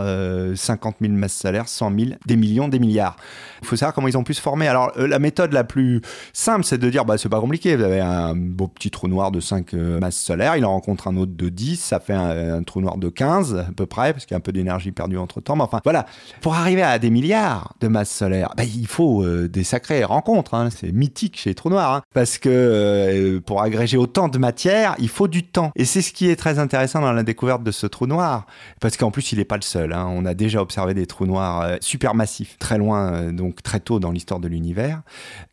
50 0.55 0.97
000 1.01 1.13
masses 1.13 1.35
solaires, 1.35 1.69
100 1.69 1.93
000, 1.99 2.11
des 2.27 2.37
millions, 2.37 2.69
des 2.69 2.79
milliards. 2.79 3.17
Il 3.61 3.67
faut 3.67 3.77
savoir 3.77 3.93
comment 3.93 4.09
ils 4.09 4.17
ont 4.17 4.25
pu 4.25 4.35
se 4.35 4.41
former. 4.41 4.69
Alors 4.69 4.93
euh, 4.97 5.07
la 5.07 5.19
méthode 5.19 5.53
la 5.53 5.65
plus 5.65 6.01
simple, 6.33 6.65
c'est 6.65 6.79
de 6.79 6.89
dire, 6.89 7.05
bah 7.05 7.19
c'est 7.19 7.29
pas 7.29 7.41
compliqué, 7.41 7.77
vous 7.77 7.85
avez 7.85 8.01
un 8.01 8.35
beau 8.35 8.69
petit 8.69 8.91
trou 8.91 9.09
noir 9.09 9.31
de 9.31 9.41
5 9.41 9.73
masses 9.75 10.17
solaires, 10.17 10.57
il 10.57 10.65
en 10.65 10.71
rencontre 10.71 11.09
un 11.09 11.17
autre 11.17 11.33
de 11.35 11.49
10, 11.49 11.79
ça 11.79 12.01
fait 12.01 12.15
un, 12.15 12.63
trou 12.63 12.81
noir 12.81 12.97
de 12.97 13.09
15 13.09 13.57
à 13.57 13.73
peu 13.77 13.87
près, 13.87 14.13
parce 14.13 14.25
qu'il 14.25 14.35
y 14.35 14.37
a 14.37 14.39
un 14.39 14.41
peu 14.41 14.53
d'énergie 14.53 14.93
perdue 14.93 15.19
entre 15.19 15.41
temps. 15.41 15.57
Mais 15.57 15.65
enfin 15.65 15.81
voilà, 15.85 16.07
pour 16.41 16.55
arriver 16.55 16.83
à 16.83 16.99
des 16.99 17.11
milliards 17.11 17.75
de 17.81 17.89
masses 17.89 18.11
solaires, 18.11 18.55
bah, 18.57 18.65
il 18.65 18.87
faut 18.87 19.27
des 19.27 19.65
sacrées 19.65 20.05
rencontres, 20.05 20.55
hein. 20.55 20.71
c'est 20.71 20.93
mythique 20.93 21.39
chez 21.39 21.51
les 21.51 21.55
trous 21.55 21.71
noirs, 21.71 21.93
hein. 21.93 22.03
Parce 22.39 22.41
que 22.41 22.51
euh, 22.51 23.41
pour 23.41 23.63
agréger 23.63 23.97
autant 23.97 24.29
de 24.29 24.39
matière, 24.39 24.95
il 25.01 25.09
faut 25.09 25.27
du 25.27 25.43
temps. 25.43 25.73
Et 25.75 25.85
c'est 25.85 26.03
ce 26.03 26.13
qui 26.13 26.31
est 26.31 26.37
très 26.37 26.61
intéressant 26.61 27.01
dans 27.01 27.13
la 27.13 27.25
découverte 27.25 27.65
de 27.65 27.73
ce 27.73 27.89
trou 27.89 28.07
noir, 28.07 28.47
parce 28.81 28.97
qu'en 28.97 29.11
plus, 29.11 29.33
il 29.33 29.39
n'est 29.39 29.45
pas 29.45 29.57
le 29.57 29.63
seul. 29.63 29.93
Hein. 29.93 30.07
On 30.09 30.25
a 30.25 30.35
déjà 30.35 30.63
observé 30.63 30.95
des 30.95 31.07
trous 31.07 31.27
noirs 31.27 31.63
euh, 31.63 31.77
supermassifs, 31.81 32.57
très 32.61 32.79
loin, 32.79 33.13
euh, 33.13 33.33
donc 33.33 33.61
très 33.65 33.81
tôt 33.81 33.99
dans 33.99 34.13
l'histoire 34.13 34.39
de 34.39 34.47
l'univers. 34.47 35.03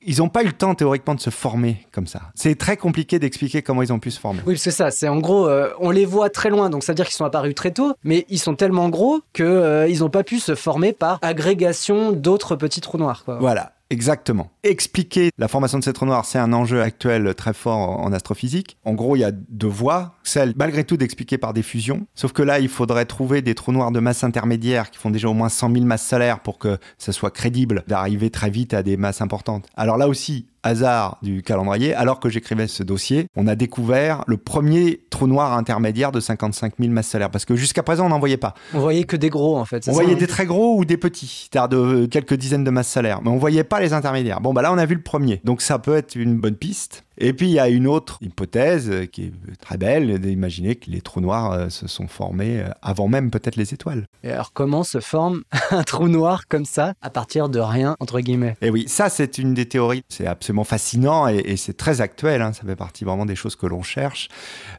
Ils 0.05 0.19
n'ont 0.19 0.29
pas 0.29 0.43
eu 0.43 0.47
le 0.47 0.51
temps 0.51 0.75
théoriquement 0.75 1.15
de 1.15 1.19
se 1.19 1.31
former 1.31 1.87
comme 1.91 2.05
ça. 2.05 2.21
C'est 2.35 2.55
très 2.55 2.77
compliqué 2.77 3.17
d'expliquer 3.17 3.63
comment 3.63 3.81
ils 3.81 3.91
ont 3.91 3.99
pu 3.99 4.11
se 4.11 4.19
former. 4.19 4.41
Oui, 4.45 4.55
c'est 4.55 4.69
ça. 4.69 4.91
C'est 4.91 5.07
en 5.07 5.17
gros, 5.17 5.49
on 5.79 5.89
les 5.89 6.05
voit 6.05 6.29
très 6.29 6.51
loin, 6.51 6.69
donc 6.69 6.83
ça 6.83 6.91
veut 6.91 6.97
dire 6.97 7.07
qu'ils 7.07 7.15
sont 7.15 7.25
apparus 7.25 7.55
très 7.55 7.71
tôt, 7.71 7.93
mais 8.03 8.27
ils 8.29 8.37
sont 8.37 8.53
tellement 8.53 8.89
gros 8.89 9.21
qu'ils 9.33 9.99
n'ont 9.99 10.09
pas 10.09 10.23
pu 10.23 10.37
se 10.37 10.53
former 10.53 10.93
par 10.93 11.17
agrégation 11.23 12.11
d'autres 12.11 12.55
petits 12.55 12.81
trous 12.81 12.99
noirs. 12.99 13.23
Quoi. 13.25 13.39
Voilà. 13.39 13.71
Exactement. 13.89 14.49
Expliquer 14.67 15.29
la 15.37 15.47
formation 15.47 15.77
de 15.77 15.83
ces 15.83 15.93
trous 15.93 16.07
noirs, 16.07 16.25
c'est 16.25 16.39
un 16.39 16.51
enjeu 16.51 16.81
actuel 16.81 17.35
très 17.35 17.53
fort 17.53 17.99
en 17.99 18.11
astrophysique. 18.11 18.77
En 18.83 18.95
gros, 18.95 19.15
il 19.15 19.19
y 19.19 19.23
a 19.23 19.29
deux 19.31 19.67
voies. 19.67 20.15
Celle, 20.23 20.53
malgré 20.55 20.83
tout, 20.83 20.97
d'expliquer 20.97 21.37
par 21.37 21.53
des 21.53 21.61
fusions. 21.61 22.07
Sauf 22.15 22.31
que 22.31 22.41
là, 22.41 22.57
il 22.57 22.67
faudrait 22.67 23.05
trouver 23.05 23.43
des 23.43 23.53
trous 23.53 23.73
noirs 23.73 23.91
de 23.91 23.99
masse 23.99 24.23
intermédiaire 24.23 24.89
qui 24.89 24.97
font 24.97 25.11
déjà 25.11 25.29
au 25.29 25.35
moins 25.35 25.49
100 25.49 25.71
000 25.71 25.85
masses 25.85 26.07
solaires 26.07 26.39
pour 26.39 26.57
que 26.57 26.79
ça 26.97 27.11
soit 27.11 27.29
crédible 27.29 27.83
d'arriver 27.87 28.31
très 28.31 28.49
vite 28.49 28.73
à 28.73 28.81
des 28.81 28.97
masses 28.97 29.21
importantes. 29.21 29.67
Alors 29.77 29.99
là 29.99 30.07
aussi, 30.07 30.47
hasard 30.65 31.19
du 31.21 31.43
calendrier, 31.43 31.93
alors 31.93 32.19
que 32.19 32.27
j'écrivais 32.27 32.67
ce 32.67 32.81
dossier, 32.81 33.27
on 33.35 33.45
a 33.45 33.55
découvert 33.55 34.23
le 34.25 34.37
premier 34.37 35.01
trou 35.11 35.27
noir 35.27 35.53
intermédiaire 35.53 36.11
de 36.11 36.19
55 36.19 36.73
000 36.79 36.91
masses 36.91 37.09
solaires. 37.09 37.29
Parce 37.29 37.45
que 37.45 37.55
jusqu'à 37.55 37.83
présent, 37.83 38.07
on 38.07 38.09
n'en 38.09 38.19
voyait 38.19 38.37
pas. 38.37 38.55
On 38.73 38.79
voyait 38.79 39.03
que 39.03 39.15
des 39.15 39.29
gros, 39.29 39.57
en 39.57 39.65
fait. 39.65 39.87
On 39.87 39.91
voyait 39.91 40.15
des 40.15 40.25
très 40.25 40.47
gros 40.47 40.79
ou 40.79 40.83
des 40.83 40.97
petits, 40.97 41.49
c'est-à-dire 41.51 41.77
de 41.77 42.05
quelques 42.07 42.33
dizaines 42.33 42.63
de 42.63 42.71
masses 42.71 42.89
solaires. 42.89 43.21
Mais 43.21 43.29
on 43.29 43.37
voyait 43.37 43.63
pas 43.63 43.79
les 43.79 43.93
intermédiaires. 43.93 44.41
Bon, 44.41 44.54
bah 44.55 44.61
là, 44.61 44.71
on 44.73 44.77
a 44.77 44.85
vu 44.85 44.95
le 44.95 45.01
premier. 45.01 45.41
Donc 45.43 45.61
ça 45.61 45.79
peut 45.79 45.95
être 45.95 46.15
une 46.15 46.39
bonne 46.39 46.55
piste. 46.55 47.04
Et 47.17 47.33
puis 47.33 47.47
il 47.47 47.53
y 47.53 47.59
a 47.59 47.69
une 47.69 47.87
autre 47.87 48.17
hypothèse 48.21 48.91
qui 49.11 49.25
est 49.25 49.33
très 49.61 49.77
belle, 49.77 50.19
d'imaginer 50.19 50.75
que 50.75 50.89
les 50.89 51.01
trous 51.01 51.21
noirs 51.21 51.51
euh, 51.51 51.69
se 51.69 51.87
sont 51.87 52.07
formés 52.07 52.61
euh, 52.61 52.69
avant 52.81 53.07
même 53.07 53.31
peut-être 53.31 53.55
les 53.55 53.73
étoiles. 53.73 54.05
Et 54.23 54.31
alors 54.31 54.51
comment 54.53 54.83
se 54.83 54.99
forme 54.99 55.43
un 55.71 55.83
trou 55.83 56.07
noir 56.07 56.47
comme 56.47 56.65
ça 56.65 56.93
à 57.01 57.09
partir 57.09 57.49
de 57.49 57.59
rien 57.59 57.95
entre 57.99 58.19
guillemets? 58.19 58.57
Et 58.61 58.69
oui, 58.69 58.85
ça 58.87 59.09
c'est 59.09 59.37
une 59.37 59.53
des 59.53 59.65
théories. 59.65 60.03
C'est 60.09 60.27
absolument 60.27 60.63
fascinant 60.63 61.27
et, 61.27 61.55
c'est 61.57 61.77
très 61.77 62.01
actuel. 62.01 62.41
Hein. 62.41 62.53
ça 62.53 62.63
fait 62.65 62.75
partie 62.75 63.05
vraiment 63.05 63.25
des 63.25 63.35
choses 63.35 63.55
que 63.55 63.65
l'on 63.65 63.81
cherche. 63.81 64.27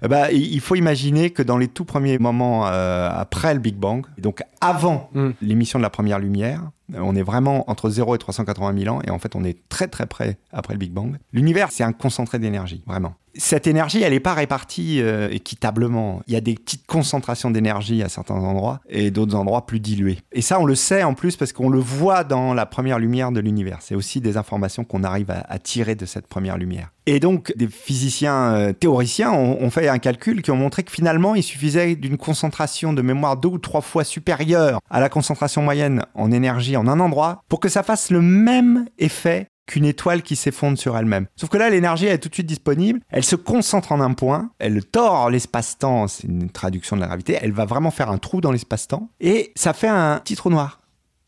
Eh 0.02 0.08
ben, 0.08 0.28
il 0.30 0.60
faut 0.60 0.74
imaginer 0.74 1.30
que 1.30 1.42
dans 1.42 1.56
les 1.56 1.68
tout 1.68 1.84
premiers 1.84 2.18
moments 2.18 2.66
euh, 2.66 3.08
après 3.10 3.54
le 3.54 3.60
Big 3.60 3.76
Bang, 3.76 4.04
donc 4.18 4.42
avant 4.60 5.10
hmm. 5.14 5.30
l'émission 5.40 5.78
de 5.78 5.82
la 5.82 5.90
première 5.90 6.18
lumière, 6.18 6.62
on 6.94 7.16
est 7.16 7.22
vraiment 7.22 7.68
entre 7.70 7.90
0 7.90 8.14
et 8.14 8.18
380 8.18 8.78
000 8.78 8.94
ans 8.94 9.00
et 9.04 9.10
en 9.10 9.18
fait 9.18 9.34
on 9.34 9.44
est 9.44 9.58
très 9.68 9.88
très 9.88 10.06
près 10.06 10.38
après 10.52 10.74
le 10.74 10.78
Big 10.78 10.92
Bang. 10.92 11.16
L'univers 11.32 11.70
c'est 11.72 11.84
un 11.84 11.92
concentré 11.92 12.25
d'énergie, 12.34 12.82
vraiment. 12.86 13.14
Cette 13.38 13.66
énergie 13.66 14.02
elle 14.02 14.12
n'est 14.12 14.20
pas 14.20 14.34
répartie 14.34 15.00
euh, 15.00 15.28
équitablement. 15.30 16.22
Il 16.26 16.32
y 16.32 16.36
a 16.36 16.40
des 16.40 16.54
petites 16.54 16.86
concentrations 16.86 17.50
d'énergie 17.50 18.02
à 18.02 18.08
certains 18.08 18.34
endroits 18.34 18.80
et 18.88 19.10
d'autres 19.10 19.34
endroits 19.34 19.66
plus 19.66 19.78
dilués. 19.78 20.18
Et 20.32 20.40
ça 20.40 20.58
on 20.58 20.64
le 20.64 20.74
sait 20.74 21.02
en 21.02 21.12
plus 21.12 21.36
parce 21.36 21.52
qu'on 21.52 21.68
le 21.68 21.78
voit 21.78 22.24
dans 22.24 22.54
la 22.54 22.64
première 22.64 22.98
lumière 22.98 23.32
de 23.32 23.40
l'univers. 23.40 23.78
C'est 23.82 23.94
aussi 23.94 24.20
des 24.20 24.38
informations 24.38 24.84
qu'on 24.84 25.04
arrive 25.04 25.30
à 25.30 25.58
tirer 25.58 25.94
de 25.94 26.06
cette 26.06 26.26
première 26.26 26.56
lumière. 26.56 26.90
Et 27.08 27.20
donc, 27.20 27.52
des 27.56 27.68
physiciens 27.68 28.54
euh, 28.54 28.72
théoriciens 28.72 29.32
ont, 29.32 29.70
fait 29.70 29.88
un 29.88 29.98
calcul 29.98 30.42
qui 30.42 30.50
ont 30.50 30.56
montré 30.56 30.82
que 30.82 30.90
finalement, 30.90 31.36
il 31.36 31.42
suffisait 31.42 31.94
d'une 31.94 32.16
concentration 32.16 32.92
de 32.92 33.00
mémoire 33.00 33.36
deux 33.36 33.48
ou 33.48 33.58
trois 33.58 33.80
fois 33.80 34.02
supérieure 34.02 34.80
à 34.90 34.98
la 34.98 35.08
concentration 35.08 35.62
moyenne 35.62 36.04
en 36.14 36.32
énergie 36.32 36.76
en 36.76 36.88
un 36.88 36.98
endroit 36.98 37.44
pour 37.48 37.60
que 37.60 37.68
ça 37.68 37.84
fasse 37.84 38.10
le 38.10 38.20
même 38.20 38.86
effet 38.98 39.46
qu'une 39.66 39.84
étoile 39.84 40.22
qui 40.22 40.36
s'effondre 40.36 40.78
sur 40.78 40.96
elle-même. 40.96 41.26
Sauf 41.36 41.50
que 41.50 41.56
là, 41.56 41.70
l'énergie 41.70 42.06
est 42.06 42.18
tout 42.18 42.28
de 42.28 42.34
suite 42.34 42.46
disponible, 42.46 43.00
elle 43.10 43.24
se 43.24 43.36
concentre 43.36 43.92
en 43.92 44.00
un 44.00 44.12
point, 44.12 44.50
elle 44.58 44.84
tord 44.84 45.30
l'espace-temps, 45.30 46.08
c'est 46.08 46.26
une 46.26 46.50
traduction 46.50 46.96
de 46.96 47.00
la 47.00 47.08
gravité, 47.08 47.38
elle 47.40 47.52
va 47.52 47.64
vraiment 47.64 47.90
faire 47.90 48.10
un 48.10 48.18
trou 48.18 48.40
dans 48.40 48.52
l'espace-temps, 48.52 49.10
et 49.20 49.52
ça 49.56 49.72
fait 49.72 49.88
un 49.88 50.18
petit 50.18 50.36
trou 50.36 50.50
noir 50.50 50.80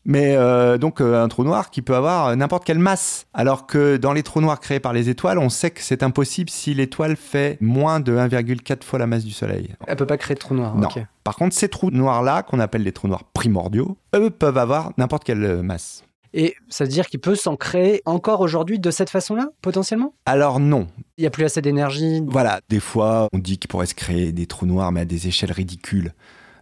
mais 0.05 0.35
euh, 0.35 0.77
donc 0.77 1.01
euh, 1.01 1.23
un 1.23 1.27
trou 1.27 1.43
noir 1.43 1.69
qui 1.69 1.81
peut 1.81 1.95
avoir 1.95 2.35
n'importe 2.35 2.65
quelle 2.65 2.79
masse. 2.79 3.27
Alors 3.33 3.67
que 3.67 3.97
dans 3.97 4.11
les 4.11 4.23
trous 4.23 4.41
noirs 4.41 4.59
créés 4.59 4.79
par 4.79 4.91
les 4.91 5.07
étoiles, 5.07 5.37
on 5.37 5.49
sait 5.49 5.71
que 5.71 5.81
c'est 5.81 6.03
impossible 6.03 6.49
si 6.49 6.73
l'étoile 6.73 7.15
fait 7.15 7.57
moins 7.61 7.99
de 7.99 8.17
1,4 8.17 8.83
fois 8.83 8.97
la 8.97 9.07
masse 9.07 9.23
du 9.23 9.31
Soleil. 9.31 9.75
Elle 9.87 9.95
peut 9.95 10.07
pas 10.07 10.17
créer 10.17 10.35
de 10.35 10.39
trou 10.39 10.55
noir. 10.55 10.75
Non. 10.75 10.89
Par 11.23 11.35
contre, 11.35 11.55
ces 11.55 11.69
trous 11.69 11.91
noirs-là, 11.91 12.41
qu'on 12.41 12.59
appelle 12.59 12.83
les 12.83 12.91
trous 12.91 13.07
noirs 13.07 13.23
primordiaux, 13.23 13.97
eux 14.15 14.31
peuvent 14.31 14.57
avoir 14.57 14.91
n'importe 14.97 15.23
quelle 15.23 15.61
masse. 15.61 16.03
Et 16.33 16.55
ça 16.69 16.83
veut 16.83 16.89
dire 16.89 17.07
qu'il 17.07 17.19
peut 17.19 17.35
s'en 17.35 17.55
créer 17.55 18.01
encore 18.05 18.41
aujourd'hui 18.41 18.79
de 18.79 18.91
cette 18.91 19.09
façon-là, 19.09 19.49
potentiellement? 19.61 20.13
Alors 20.25 20.59
non. 20.59 20.87
Il 21.17 21.21
n'y 21.21 21.27
a 21.27 21.31
plus 21.31 21.43
assez 21.43 21.61
d'énergie 21.61 22.21
Voilà, 22.27 22.61
des 22.69 22.79
fois 22.79 23.27
on 23.33 23.39
dit 23.39 23.57
qu'il 23.57 23.67
pourrait 23.67 23.87
se 23.87 23.95
créer 23.95 24.31
des 24.31 24.45
trous 24.45 24.65
noirs, 24.65 24.91
mais 24.91 25.01
à 25.01 25.05
des 25.05 25.27
échelles 25.27 25.51
ridicules. 25.51 26.13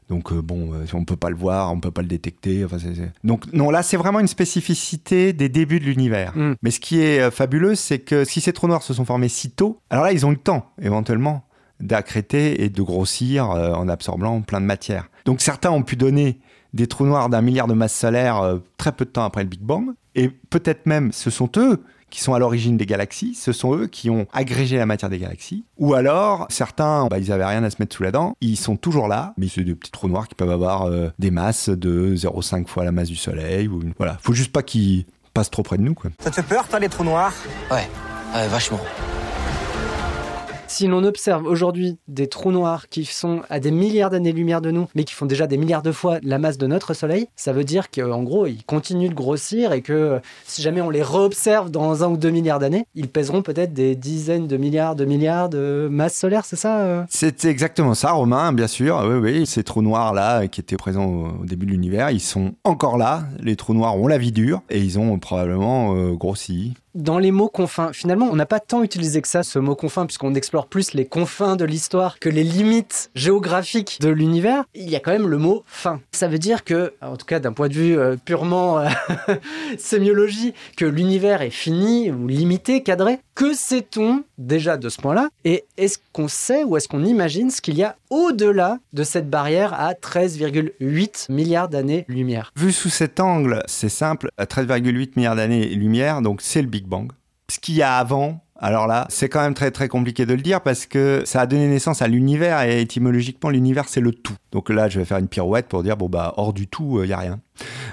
Donc 0.09 0.31
euh, 0.31 0.41
bon, 0.41 0.73
euh, 0.73 0.85
on 0.93 1.01
ne 1.01 1.05
peut 1.05 1.17
pas 1.17 1.29
le 1.29 1.35
voir, 1.35 1.71
on 1.71 1.75
ne 1.75 1.81
peut 1.81 1.91
pas 1.91 2.01
le 2.01 2.07
détecter. 2.07 2.65
Donc 3.23 3.51
non, 3.53 3.69
là 3.69 3.83
c'est 3.83 3.97
vraiment 3.97 4.19
une 4.19 4.27
spécificité 4.27 5.33
des 5.33 5.49
débuts 5.49 5.79
de 5.79 5.85
l'univers. 5.85 6.35
Mm. 6.35 6.55
Mais 6.61 6.71
ce 6.71 6.79
qui 6.79 7.01
est 7.01 7.19
euh, 7.19 7.31
fabuleux, 7.31 7.75
c'est 7.75 7.99
que 7.99 8.23
si 8.23 8.39
ces 8.41 8.53
trous 8.53 8.67
noirs 8.67 8.83
se 8.83 8.93
sont 8.93 9.05
formés 9.05 9.29
si 9.29 9.51
tôt, 9.51 9.79
alors 9.89 10.05
là 10.05 10.13
ils 10.13 10.25
ont 10.25 10.31
eu 10.31 10.35
le 10.35 10.41
temps 10.41 10.71
éventuellement 10.81 11.43
d'accréter 11.79 12.63
et 12.63 12.69
de 12.69 12.81
grossir 12.81 13.49
en 13.51 13.87
absorbant 13.87 14.41
plein 14.41 14.59
de 14.59 14.65
matière. 14.65 15.09
Donc 15.25 15.41
certains 15.41 15.69
ont 15.69 15.83
pu 15.83 15.95
donner 15.95 16.39
des 16.77 16.87
trous 16.87 17.05
noirs 17.05 17.27
d'un 17.27 17.41
milliard 17.41 17.67
de 17.67 17.73
masses 17.73 17.95
solaires 17.95 18.59
très 18.77 18.93
peu 18.93 19.03
de 19.03 19.09
temps 19.09 19.25
après 19.25 19.43
le 19.43 19.49
Big 19.49 19.59
Bang. 19.59 19.89
Et 20.15 20.29
peut-être 20.29 20.85
même 20.85 21.11
ce 21.11 21.29
sont 21.29 21.49
eux 21.57 21.83
qui 22.09 22.21
sont 22.21 22.33
à 22.33 22.39
l'origine 22.39 22.77
des 22.77 22.85
galaxies, 22.85 23.35
ce 23.35 23.51
sont 23.51 23.75
eux 23.75 23.87
qui 23.87 24.09
ont 24.09 24.27
agrégé 24.31 24.77
la 24.77 24.85
matière 24.85 25.09
des 25.09 25.19
galaxies. 25.19 25.65
Ou 25.77 25.93
alors, 25.93 26.47
certains, 26.49 27.07
bah, 27.07 27.19
ils 27.19 27.31
avaient 27.31 27.45
rien 27.45 27.63
à 27.63 27.69
se 27.69 27.77
mettre 27.79 27.95
sous 27.95 28.03
la 28.03 28.11
dent, 28.11 28.33
ils 28.41 28.57
sont 28.57 28.77
toujours 28.77 29.07
là, 29.07 29.33
mais 29.37 29.47
c'est 29.47 29.63
des 29.63 29.75
petits 29.75 29.91
trous 29.91 30.07
noirs 30.07 30.27
qui 30.27 30.35
peuvent 30.35 30.51
avoir 30.51 30.83
euh, 30.83 31.09
des 31.19 31.31
masses 31.31 31.69
de 31.69 32.15
0,5 32.15 32.67
fois 32.67 32.85
la 32.85 32.91
masse 32.91 33.09
du 33.09 33.15
Soleil. 33.15 33.67
Ou, 33.67 33.81
voilà, 33.97 34.17
faut 34.21 34.33
juste 34.33 34.51
pas 34.51 34.63
qu'ils 34.63 35.05
passent 35.33 35.51
trop 35.51 35.63
près 35.63 35.77
de 35.77 35.83
nous. 35.83 35.93
Quoi. 35.93 36.11
Ça 36.19 36.29
te 36.29 36.35
fait 36.35 36.43
peur, 36.43 36.67
toi, 36.67 36.79
les 36.79 36.89
trous 36.89 37.03
noirs? 37.03 37.33
Ouais, 37.69 37.87
ouais, 38.33 38.47
vachement. 38.47 38.79
Si 40.77 40.85
l'on 40.85 41.03
observe 41.03 41.47
aujourd'hui 41.47 41.97
des 42.07 42.27
trous 42.27 42.51
noirs 42.51 42.87
qui 42.87 43.03
sont 43.03 43.41
à 43.49 43.59
des 43.59 43.71
milliards 43.71 44.11
d'années-lumière 44.11 44.61
de 44.61 44.69
nous, 44.69 44.87
mais 44.93 45.05
qui 45.05 45.15
font 45.15 45.25
déjà 45.25 45.47
des 45.47 45.57
milliards 45.57 45.81
de 45.81 45.91
fois 45.91 46.19
la 46.21 46.37
masse 46.37 46.59
de 46.59 46.67
notre 46.67 46.93
Soleil, 46.93 47.29
ça 47.35 47.51
veut 47.51 47.63
dire 47.63 47.89
qu'en 47.89 48.21
gros, 48.21 48.45
ils 48.45 48.63
continuent 48.63 49.09
de 49.09 49.15
grossir 49.15 49.71
et 49.71 49.81
que 49.81 50.21
si 50.45 50.61
jamais 50.61 50.81
on 50.81 50.91
les 50.91 51.01
réobserve 51.01 51.71
dans 51.71 52.03
un 52.03 52.09
ou 52.09 52.15
deux 52.15 52.29
milliards 52.29 52.59
d'années, 52.59 52.85
ils 52.93 53.07
pèseront 53.07 53.41
peut-être 53.41 53.73
des 53.73 53.95
dizaines 53.95 54.45
de 54.45 54.55
milliards 54.55 54.95
de 54.95 55.05
milliards 55.05 55.49
de 55.49 55.87
masses 55.89 56.13
solaires, 56.13 56.45
c'est 56.45 56.57
ça 56.57 56.81
euh 56.81 57.03
C'est 57.09 57.45
exactement 57.45 57.95
ça, 57.95 58.11
Romain, 58.11 58.53
bien 58.53 58.67
sûr. 58.67 59.03
Oui, 59.03 59.15
oui, 59.15 59.45
ces 59.47 59.63
trous 59.63 59.81
noirs-là 59.81 60.47
qui 60.47 60.61
étaient 60.61 60.77
présents 60.77 61.39
au 61.41 61.45
début 61.45 61.65
de 61.65 61.71
l'univers, 61.71 62.11
ils 62.11 62.19
sont 62.19 62.53
encore 62.63 62.99
là. 62.99 63.23
Les 63.39 63.55
trous 63.55 63.73
noirs 63.73 63.97
ont 63.97 64.05
la 64.05 64.19
vie 64.19 64.31
dure 64.31 64.61
et 64.69 64.79
ils 64.79 64.99
ont 64.99 65.17
probablement 65.17 65.95
euh, 65.95 66.11
grossi 66.13 66.75
dans 66.97 67.19
les 67.19 67.31
mots 67.31 67.47
confins, 67.47 67.93
finalement, 67.93 68.27
on 68.29 68.35
n'a 68.35 68.47
pas 68.47 68.59
tant 68.59 68.81
utilisé 68.83 69.21
que 69.21 69.27
ça, 69.27 69.43
ce 69.43 69.59
mot 69.59 69.75
confin, 69.75 70.05
puisqu'on 70.05 70.33
explore 70.33 70.65
plus 70.65 70.93
les 70.93 71.05
confins 71.05 71.55
de 71.55 71.63
l'histoire 71.63 72.17
que 72.19 72.27
les 72.27 72.43
limites 72.43 73.11
géographiques 73.13 73.99
de 74.01 74.09
l'univers. 74.09 74.63
Il 74.73 74.89
y 74.89 74.95
a 74.95 74.99
quand 74.99 75.11
même 75.11 75.27
le 75.27 75.37
mot 75.37 75.63
fin. 75.67 76.01
Ça 76.11 76.27
veut 76.27 76.39
dire 76.39 76.63
que, 76.63 76.93
en 77.01 77.15
tout 77.15 77.25
cas 77.25 77.39
d'un 77.39 77.53
point 77.53 77.69
de 77.69 77.73
vue 77.73 77.97
euh, 77.97 78.15
purement 78.23 78.79
euh, 78.79 78.89
sémiologie, 79.77 80.53
que 80.75 80.85
l'univers 80.85 81.43
est 81.43 81.51
fini 81.51 82.09
ou 82.11 82.27
limité, 82.27 82.81
cadré. 82.81 83.19
Que 83.35 83.53
sait-on 83.53 84.23
déjà 84.39 84.77
de 84.77 84.89
ce 84.89 84.99
point-là? 84.99 85.29
Et 85.45 85.65
est-ce 85.77 85.99
qu'on 86.11 86.27
sait 86.27 86.63
ou 86.63 86.75
est-ce 86.75 86.87
qu'on 86.87 87.05
imagine 87.05 87.51
ce 87.51 87.61
qu'il 87.61 87.77
y 87.77 87.83
a 87.83 87.95
au-delà 88.09 88.79
de 88.93 89.03
cette 89.03 89.29
barrière 89.29 89.75
à 89.75 89.93
13,8 89.93 91.31
milliards 91.31 91.69
d'années-lumière? 91.69 92.51
Vu 92.55 92.71
sous 92.71 92.89
cet 92.89 93.19
angle, 93.19 93.61
c'est 93.67 93.89
simple, 93.89 94.31
à 94.37 94.45
13,8 94.45 95.11
milliards 95.15 95.35
d'années-lumière, 95.35 96.23
donc 96.23 96.41
c'est 96.41 96.63
le 96.63 96.67
Big 96.67 96.86
Ce 97.49 97.59
qu'il 97.59 97.75
y 97.75 97.81
a 97.81 97.97
avant, 97.97 98.43
alors 98.59 98.87
là, 98.87 99.05
c'est 99.09 99.29
quand 99.29 99.41
même 99.41 99.53
très 99.53 99.71
très 99.71 99.87
compliqué 99.87 100.25
de 100.25 100.33
le 100.33 100.41
dire 100.41 100.61
parce 100.61 100.85
que 100.85 101.23
ça 101.25 101.41
a 101.41 101.45
donné 101.45 101.67
naissance 101.67 102.01
à 102.01 102.07
l'univers 102.07 102.61
et 102.61 102.81
étymologiquement 102.81 103.49
l'univers 103.49 103.87
c'est 103.87 104.01
le 104.01 104.11
tout. 104.11 104.35
Donc 104.51 104.69
là, 104.69 104.89
je 104.89 104.99
vais 104.99 105.05
faire 105.05 105.17
une 105.17 105.27
pirouette 105.27 105.67
pour 105.67 105.83
dire 105.83 105.95
bon 105.95 106.09
bah 106.09 106.33
hors 106.37 106.53
du 106.53 106.67
tout, 106.67 107.03
il 107.03 107.11
euh, 107.11 107.15
a 107.15 107.19
rien. 107.19 107.39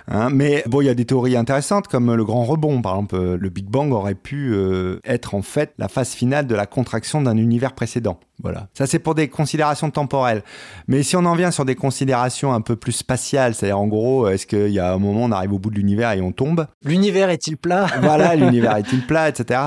Hein, 0.08 0.30
mais 0.30 0.62
bon, 0.66 0.80
il 0.80 0.86
y 0.86 0.88
a 0.88 0.94
des 0.94 1.04
théories 1.04 1.36
intéressantes 1.36 1.88
comme 1.88 2.14
le 2.14 2.24
grand 2.24 2.44
rebond. 2.44 2.82
Par 2.82 2.94
exemple, 2.94 3.16
euh, 3.16 3.36
le 3.38 3.48
Big 3.48 3.66
Bang 3.66 3.92
aurait 3.92 4.14
pu 4.14 4.52
euh, 4.52 5.00
être 5.04 5.34
en 5.34 5.42
fait 5.42 5.72
la 5.78 5.88
phase 5.88 6.12
finale 6.12 6.46
de 6.46 6.54
la 6.54 6.66
contraction 6.66 7.22
d'un 7.22 7.36
univers 7.36 7.74
précédent. 7.74 8.18
Voilà. 8.42 8.66
Ça, 8.74 8.86
c'est 8.86 8.98
pour 8.98 9.14
des 9.14 9.28
considérations 9.28 9.90
temporelles. 9.90 10.42
Mais 10.88 11.02
si 11.02 11.16
on 11.16 11.24
en 11.24 11.34
vient 11.34 11.50
sur 11.50 11.64
des 11.64 11.76
considérations 11.76 12.52
un 12.52 12.60
peu 12.60 12.74
plus 12.74 12.92
spatiales, 12.92 13.54
c'est-à-dire 13.54 13.78
en 13.78 13.86
gros, 13.86 14.28
est-ce 14.28 14.46
qu'il 14.46 14.70
y 14.70 14.80
a 14.80 14.92
un 14.92 14.98
moment, 14.98 15.22
on 15.22 15.32
arrive 15.32 15.52
au 15.52 15.58
bout 15.58 15.70
de 15.70 15.76
l'univers 15.76 16.12
et 16.12 16.20
on 16.20 16.32
tombe 16.32 16.66
L'univers 16.84 17.30
est-il 17.30 17.56
plat 17.56 17.86
Voilà, 18.02 18.34
l'univers 18.36 18.76
est-il 18.76 19.06
plat, 19.06 19.28
etc. 19.28 19.60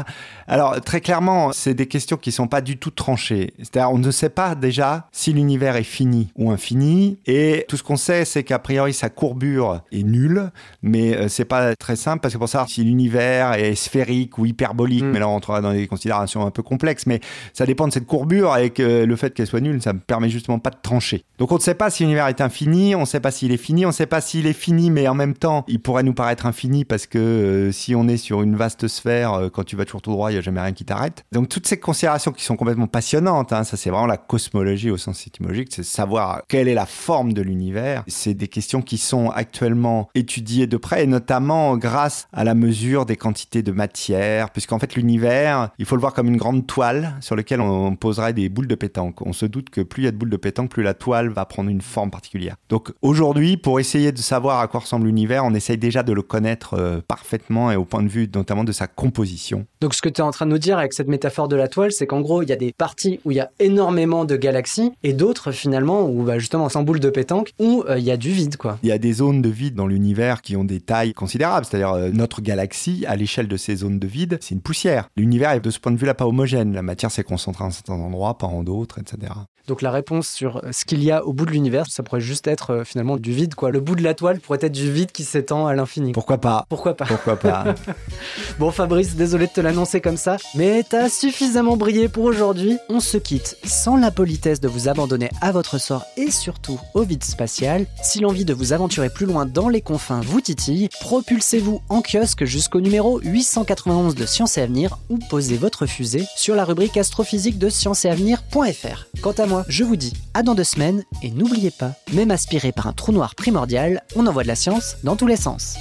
Alors, 0.47 0.79
très 0.81 1.01
clairement, 1.01 1.51
c'est 1.53 1.73
des 1.73 1.87
questions 1.87 2.17
qui 2.17 2.31
sont 2.31 2.47
pas 2.47 2.61
du 2.61 2.77
tout 2.77 2.91
tranchées. 2.91 3.53
C'est-à-dire, 3.57 3.91
on 3.91 3.97
ne 3.97 4.11
sait 4.11 4.29
pas 4.29 4.53
déjà 4.53 5.07
si 5.11 5.33
l'univers 5.33 5.75
est 5.77 5.83
fini 5.83 6.31
ou 6.35 6.51
infini. 6.51 7.19
Et 7.25 7.65
tout 7.69 7.77
ce 7.77 7.83
qu'on 7.83 7.97
sait, 7.97 8.25
c'est 8.25 8.43
qu'a 8.43 8.59
priori, 8.59 8.93
sa 8.93 9.09
courbure 9.09 9.81
est 9.91 10.03
nul, 10.03 10.51
mais 10.81 11.15
euh, 11.15 11.27
c'est 11.27 11.45
pas 11.45 11.75
très 11.75 11.95
simple 11.95 12.21
parce 12.21 12.33
que 12.33 12.39
pour 12.39 12.49
savoir 12.49 12.69
si 12.69 12.83
l'univers 12.83 13.53
est 13.53 13.75
sphérique 13.75 14.37
ou 14.37 14.45
hyperbolique, 14.45 15.03
mm. 15.03 15.11
mais 15.11 15.19
là 15.19 15.27
on 15.27 15.35
entrera 15.35 15.61
dans 15.61 15.73
des 15.73 15.87
considérations 15.87 16.45
un 16.45 16.51
peu 16.51 16.63
complexes, 16.63 17.05
mais 17.05 17.19
ça 17.53 17.65
dépend 17.65 17.87
de 17.87 17.93
cette 17.93 18.05
courbure 18.05 18.55
et 18.57 18.69
que 18.69 19.03
le 19.03 19.15
fait 19.15 19.33
qu'elle 19.33 19.47
soit 19.47 19.61
nulle, 19.61 19.81
ça 19.81 19.93
me 19.93 19.99
permet 19.99 20.29
justement 20.29 20.59
pas 20.59 20.69
de 20.69 20.77
trancher. 20.81 21.23
Donc 21.37 21.51
on 21.51 21.55
ne 21.55 21.61
sait 21.61 21.75
pas 21.75 21.89
si 21.89 22.03
l'univers 22.03 22.27
est 22.27 22.41
infini, 22.41 22.95
on 22.95 23.01
ne 23.01 23.05
sait 23.05 23.19
pas 23.19 23.31
s'il 23.31 23.51
est 23.51 23.57
fini, 23.57 23.85
on 23.85 23.89
ne 23.89 23.93
sait 23.93 24.05
pas 24.05 24.21
s'il 24.21 24.47
est 24.47 24.53
fini, 24.53 24.89
mais 24.89 25.07
en 25.07 25.13
même 25.13 25.33
temps, 25.33 25.65
il 25.67 25.81
pourrait 25.81 26.03
nous 26.03 26.13
paraître 26.13 26.45
infini 26.45 26.85
parce 26.85 27.05
que 27.05 27.17
euh, 27.17 27.71
si 27.71 27.95
on 27.95 28.07
est 28.07 28.17
sur 28.17 28.41
une 28.41 28.55
vaste 28.55 28.87
sphère, 28.87 29.33
euh, 29.33 29.49
quand 29.49 29.63
tu 29.63 29.75
vas 29.75 29.85
toujours 29.85 30.01
tout 30.01 30.11
droit, 30.11 30.31
il 30.31 30.33
n'y 30.33 30.39
a 30.39 30.41
jamais 30.41 30.61
rien 30.61 30.73
qui 30.73 30.85
t'arrête. 30.85 31.25
Donc 31.31 31.49
toutes 31.49 31.67
ces 31.67 31.79
considérations 31.79 32.31
qui 32.31 32.43
sont 32.43 32.55
complètement 32.55 32.87
passionnantes, 32.87 33.53
hein, 33.53 33.63
ça 33.63 33.77
c'est 33.77 33.89
vraiment 33.89 34.07
la 34.07 34.17
cosmologie 34.17 34.89
au 34.89 34.97
sens 34.97 35.25
étymologique, 35.27 35.69
c'est 35.71 35.83
savoir 35.83 36.41
quelle 36.47 36.67
est 36.67 36.73
la 36.73 36.85
forme 36.85 37.33
de 37.33 37.41
l'univers. 37.41 38.03
C'est 38.07 38.33
des 38.33 38.47
questions 38.47 38.81
qui 38.81 38.97
sont 38.97 39.29
actuellement 39.29 39.76
étudiées 40.15 40.67
de 40.67 40.77
près, 40.77 41.03
et 41.03 41.07
notamment 41.07 41.77
grâce 41.77 42.27
à 42.33 42.43
la 42.43 42.55
mesure 42.55 43.05
des 43.05 43.15
quantités 43.15 43.61
de 43.61 43.71
matière, 43.71 44.49
puisqu'en 44.49 44.79
fait 44.79 44.95
l'univers, 44.95 45.69
il 45.79 45.85
faut 45.85 45.95
le 45.95 46.01
voir 46.01 46.13
comme 46.13 46.27
une 46.27 46.37
grande 46.37 46.67
toile 46.67 47.15
sur 47.21 47.35
laquelle 47.35 47.61
on 47.61 47.95
poserait 47.95 48.33
des 48.33 48.49
boules 48.49 48.67
de 48.67 48.75
pétanque. 48.75 49.21
On 49.25 49.33
se 49.33 49.45
doute 49.45 49.69
que 49.69 49.81
plus 49.81 50.03
il 50.03 50.05
y 50.05 50.07
a 50.07 50.11
de 50.11 50.17
boules 50.17 50.29
de 50.29 50.37
pétanque, 50.37 50.69
plus 50.69 50.83
la 50.83 50.93
toile 50.93 51.29
va 51.29 51.45
prendre 51.45 51.69
une 51.69 51.81
forme 51.81 52.11
particulière. 52.11 52.55
Donc 52.69 52.91
aujourd'hui, 53.01 53.57
pour 53.57 53.79
essayer 53.79 54.11
de 54.11 54.17
savoir 54.17 54.59
à 54.59 54.67
quoi 54.67 54.81
ressemble 54.81 55.07
l'univers, 55.07 55.45
on 55.45 55.53
essaye 55.53 55.77
déjà 55.77 56.03
de 56.03 56.13
le 56.13 56.21
connaître 56.21 56.75
euh, 56.75 57.01
parfaitement 57.07 57.71
et 57.71 57.75
au 57.75 57.85
point 57.85 58.03
de 58.03 58.07
vue 58.07 58.29
notamment 58.33 58.63
de 58.63 58.71
sa 58.71 58.87
composition. 58.87 59.65
Donc 59.81 59.93
ce 59.93 60.01
que 60.01 60.09
tu 60.09 60.21
es 60.21 60.23
en 60.23 60.31
train 60.31 60.45
de 60.45 60.51
nous 60.51 60.57
dire 60.57 60.77
avec 60.77 60.93
cette 60.93 61.07
métaphore 61.07 61.47
de 61.47 61.55
la 61.55 61.67
toile, 61.67 61.91
c'est 61.91 62.07
qu'en 62.07 62.21
gros, 62.21 62.41
il 62.41 62.49
y 62.49 62.53
a 62.53 62.55
des 62.55 62.73
parties 62.73 63.19
où 63.25 63.31
il 63.31 63.37
y 63.37 63.39
a 63.39 63.51
énormément 63.59 64.25
de 64.25 64.35
galaxies 64.35 64.91
et 65.03 65.13
d'autres 65.13 65.51
finalement 65.51 66.07
où 66.09 66.23
bah, 66.23 66.39
justement 66.39 66.69
sans 66.69 66.83
boule 66.83 66.99
de 66.99 67.09
pétanque 67.09 67.51
où 67.59 67.83
euh, 67.87 67.97
il 67.97 68.03
y 68.03 68.11
a 68.11 68.17
du 68.17 68.31
vide 68.31 68.57
quoi. 68.57 68.79
Il 68.83 68.89
y 68.89 68.91
a 68.91 68.97
des 68.97 69.13
zones 69.13 69.41
de 69.41 69.49
vide 69.49 69.66
dans 69.75 69.87
l'univers 69.87 70.41
qui 70.41 70.55
ont 70.55 70.63
des 70.63 70.79
tailles 70.79 71.13
considérables, 71.13 71.65
c'est-à-dire 71.65 71.91
euh, 71.91 72.09
notre 72.11 72.41
galaxie 72.41 73.05
à 73.07 73.15
l'échelle 73.15 73.47
de 73.47 73.57
ces 73.57 73.77
zones 73.77 73.99
de 73.99 74.07
vide, 74.07 74.37
c'est 74.41 74.55
une 74.55 74.61
poussière. 74.61 75.09
L'univers 75.15 75.51
est 75.51 75.59
de 75.59 75.69
ce 75.69 75.79
point 75.79 75.91
de 75.91 75.97
vue 75.97 76.05
là 76.05 76.13
pas 76.13 76.25
homogène, 76.25 76.73
la 76.73 76.81
matière 76.81 77.11
s'est 77.11 77.23
concentrée 77.23 77.63
en 77.63 77.71
certains 77.71 77.93
endroits, 77.93 78.37
pas 78.37 78.47
en 78.47 78.63
d'autres, 78.63 78.99
etc. 78.99 79.33
Donc 79.67 79.81
la 79.81 79.91
réponse 79.91 80.29
sur 80.29 80.61
ce 80.71 80.85
qu'il 80.85 81.03
y 81.03 81.11
a 81.11 81.25
au 81.25 81.33
bout 81.33 81.45
de 81.45 81.51
l'univers, 81.51 81.85
ça 81.89 82.01
pourrait 82.01 82.21
juste 82.21 82.47
être 82.47 82.71
euh, 82.71 82.83
finalement 82.85 83.17
du 83.17 83.33
vide 83.33 83.53
quoi. 83.53 83.69
Le 83.69 83.81
bout 83.81 83.95
de 83.95 84.03
la 84.03 84.13
toile 84.13 84.39
pourrait 84.39 84.59
être 84.61 84.71
du 84.71 84.89
vide 84.91 85.11
qui 85.11 85.25
s'étend 85.25 85.67
à 85.67 85.75
l'infini. 85.75 86.13
Pourquoi 86.13 86.37
pas 86.37 86.65
Pourquoi 86.69 86.95
pas 86.95 87.05
Pourquoi 87.05 87.35
pas 87.35 87.65
Bon 88.59 88.71
Fabrice, 88.71 89.15
désolé 89.15 89.47
de 89.47 89.51
te 89.51 89.59
l'annoncer 89.59 89.99
comme 89.99 90.15
ça, 90.15 90.37
mais 90.55 90.83
t'as 90.89 91.09
suffisamment 91.09 91.75
brillé 91.75 92.07
pour 92.07 92.23
aujourd'hui. 92.23 92.77
On 92.87 93.01
se 93.01 93.17
quitte 93.17 93.57
sans 93.65 93.97
la 93.97 94.09
politesse 94.09 94.61
de 94.61 94.69
vous 94.69 94.87
abandonner 94.87 95.29
à 95.41 95.51
votre 95.51 95.79
sort 95.79 96.05
et 96.15 96.31
surtout 96.31 96.79
au 96.93 97.03
vide 97.03 97.25
spatial. 97.25 97.85
Si 98.01 98.21
l'envie 98.21 98.45
de 98.45 98.53
vous 98.53 98.71
aventurer 98.71 99.09
plus 99.09 99.25
loin 99.25 99.45
dans 99.45 99.67
les 99.67 99.81
confins 99.81 100.21
vous 100.21 100.39
titille, 100.39 100.87
propulsez-vous 101.01 101.81
en 101.89 102.01
kiosque 102.01 102.45
jusqu'au 102.45 102.79
numéro 102.79 103.19
891 103.19 104.15
de 104.15 104.25
Science 104.25 104.57
et 104.57 104.61
Avenir 104.61 104.97
ou 105.09 105.17
posez 105.29 105.57
votre 105.57 105.87
fusée 105.87 106.25
sur 106.37 106.55
la 106.55 106.63
rubrique 106.63 106.95
astrophysique 106.95 107.57
de 107.57 107.67
scienceetavenir.fr. 107.67 109.07
Quant 109.21 109.31
à 109.31 109.45
moi, 109.57 109.65
je 109.69 109.83
vous 109.83 109.95
dis 109.95 110.13
à 110.35 110.43
dans 110.43 110.53
deux 110.53 110.63
semaines 110.63 111.03
et 111.23 111.31
n'oubliez 111.31 111.71
pas, 111.71 111.93
même 112.13 112.29
aspiré 112.29 112.71
par 112.71 112.85
un 112.85 112.93
trou 112.93 113.11
noir 113.11 113.33
primordial, 113.33 114.03
on 114.15 114.27
envoie 114.27 114.43
de 114.43 114.47
la 114.47 114.55
science 114.55 114.97
dans 115.03 115.15
tous 115.15 115.25
les 115.25 115.35
sens. 115.35 115.77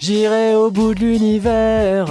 J'irai 0.00 0.56
au 0.56 0.72
bout 0.72 0.94
de 0.94 1.00
l'univers, 1.00 2.06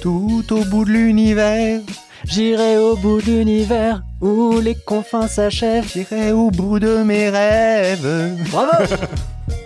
tout 0.00 0.42
au 0.50 0.64
bout 0.64 0.86
de 0.86 0.90
l'univers. 0.90 1.82
J'irai 2.24 2.78
au 2.78 2.96
bout 2.96 3.20
de 3.20 3.26
l'univers 3.26 4.02
où 4.22 4.58
les 4.58 4.74
confins 4.74 5.28
s'achèvent. 5.28 5.90
J'irai 5.92 6.32
au 6.32 6.50
bout 6.50 6.78
de 6.78 7.02
mes 7.02 7.28
rêves. 7.28 8.38
Bravo! 8.50 8.94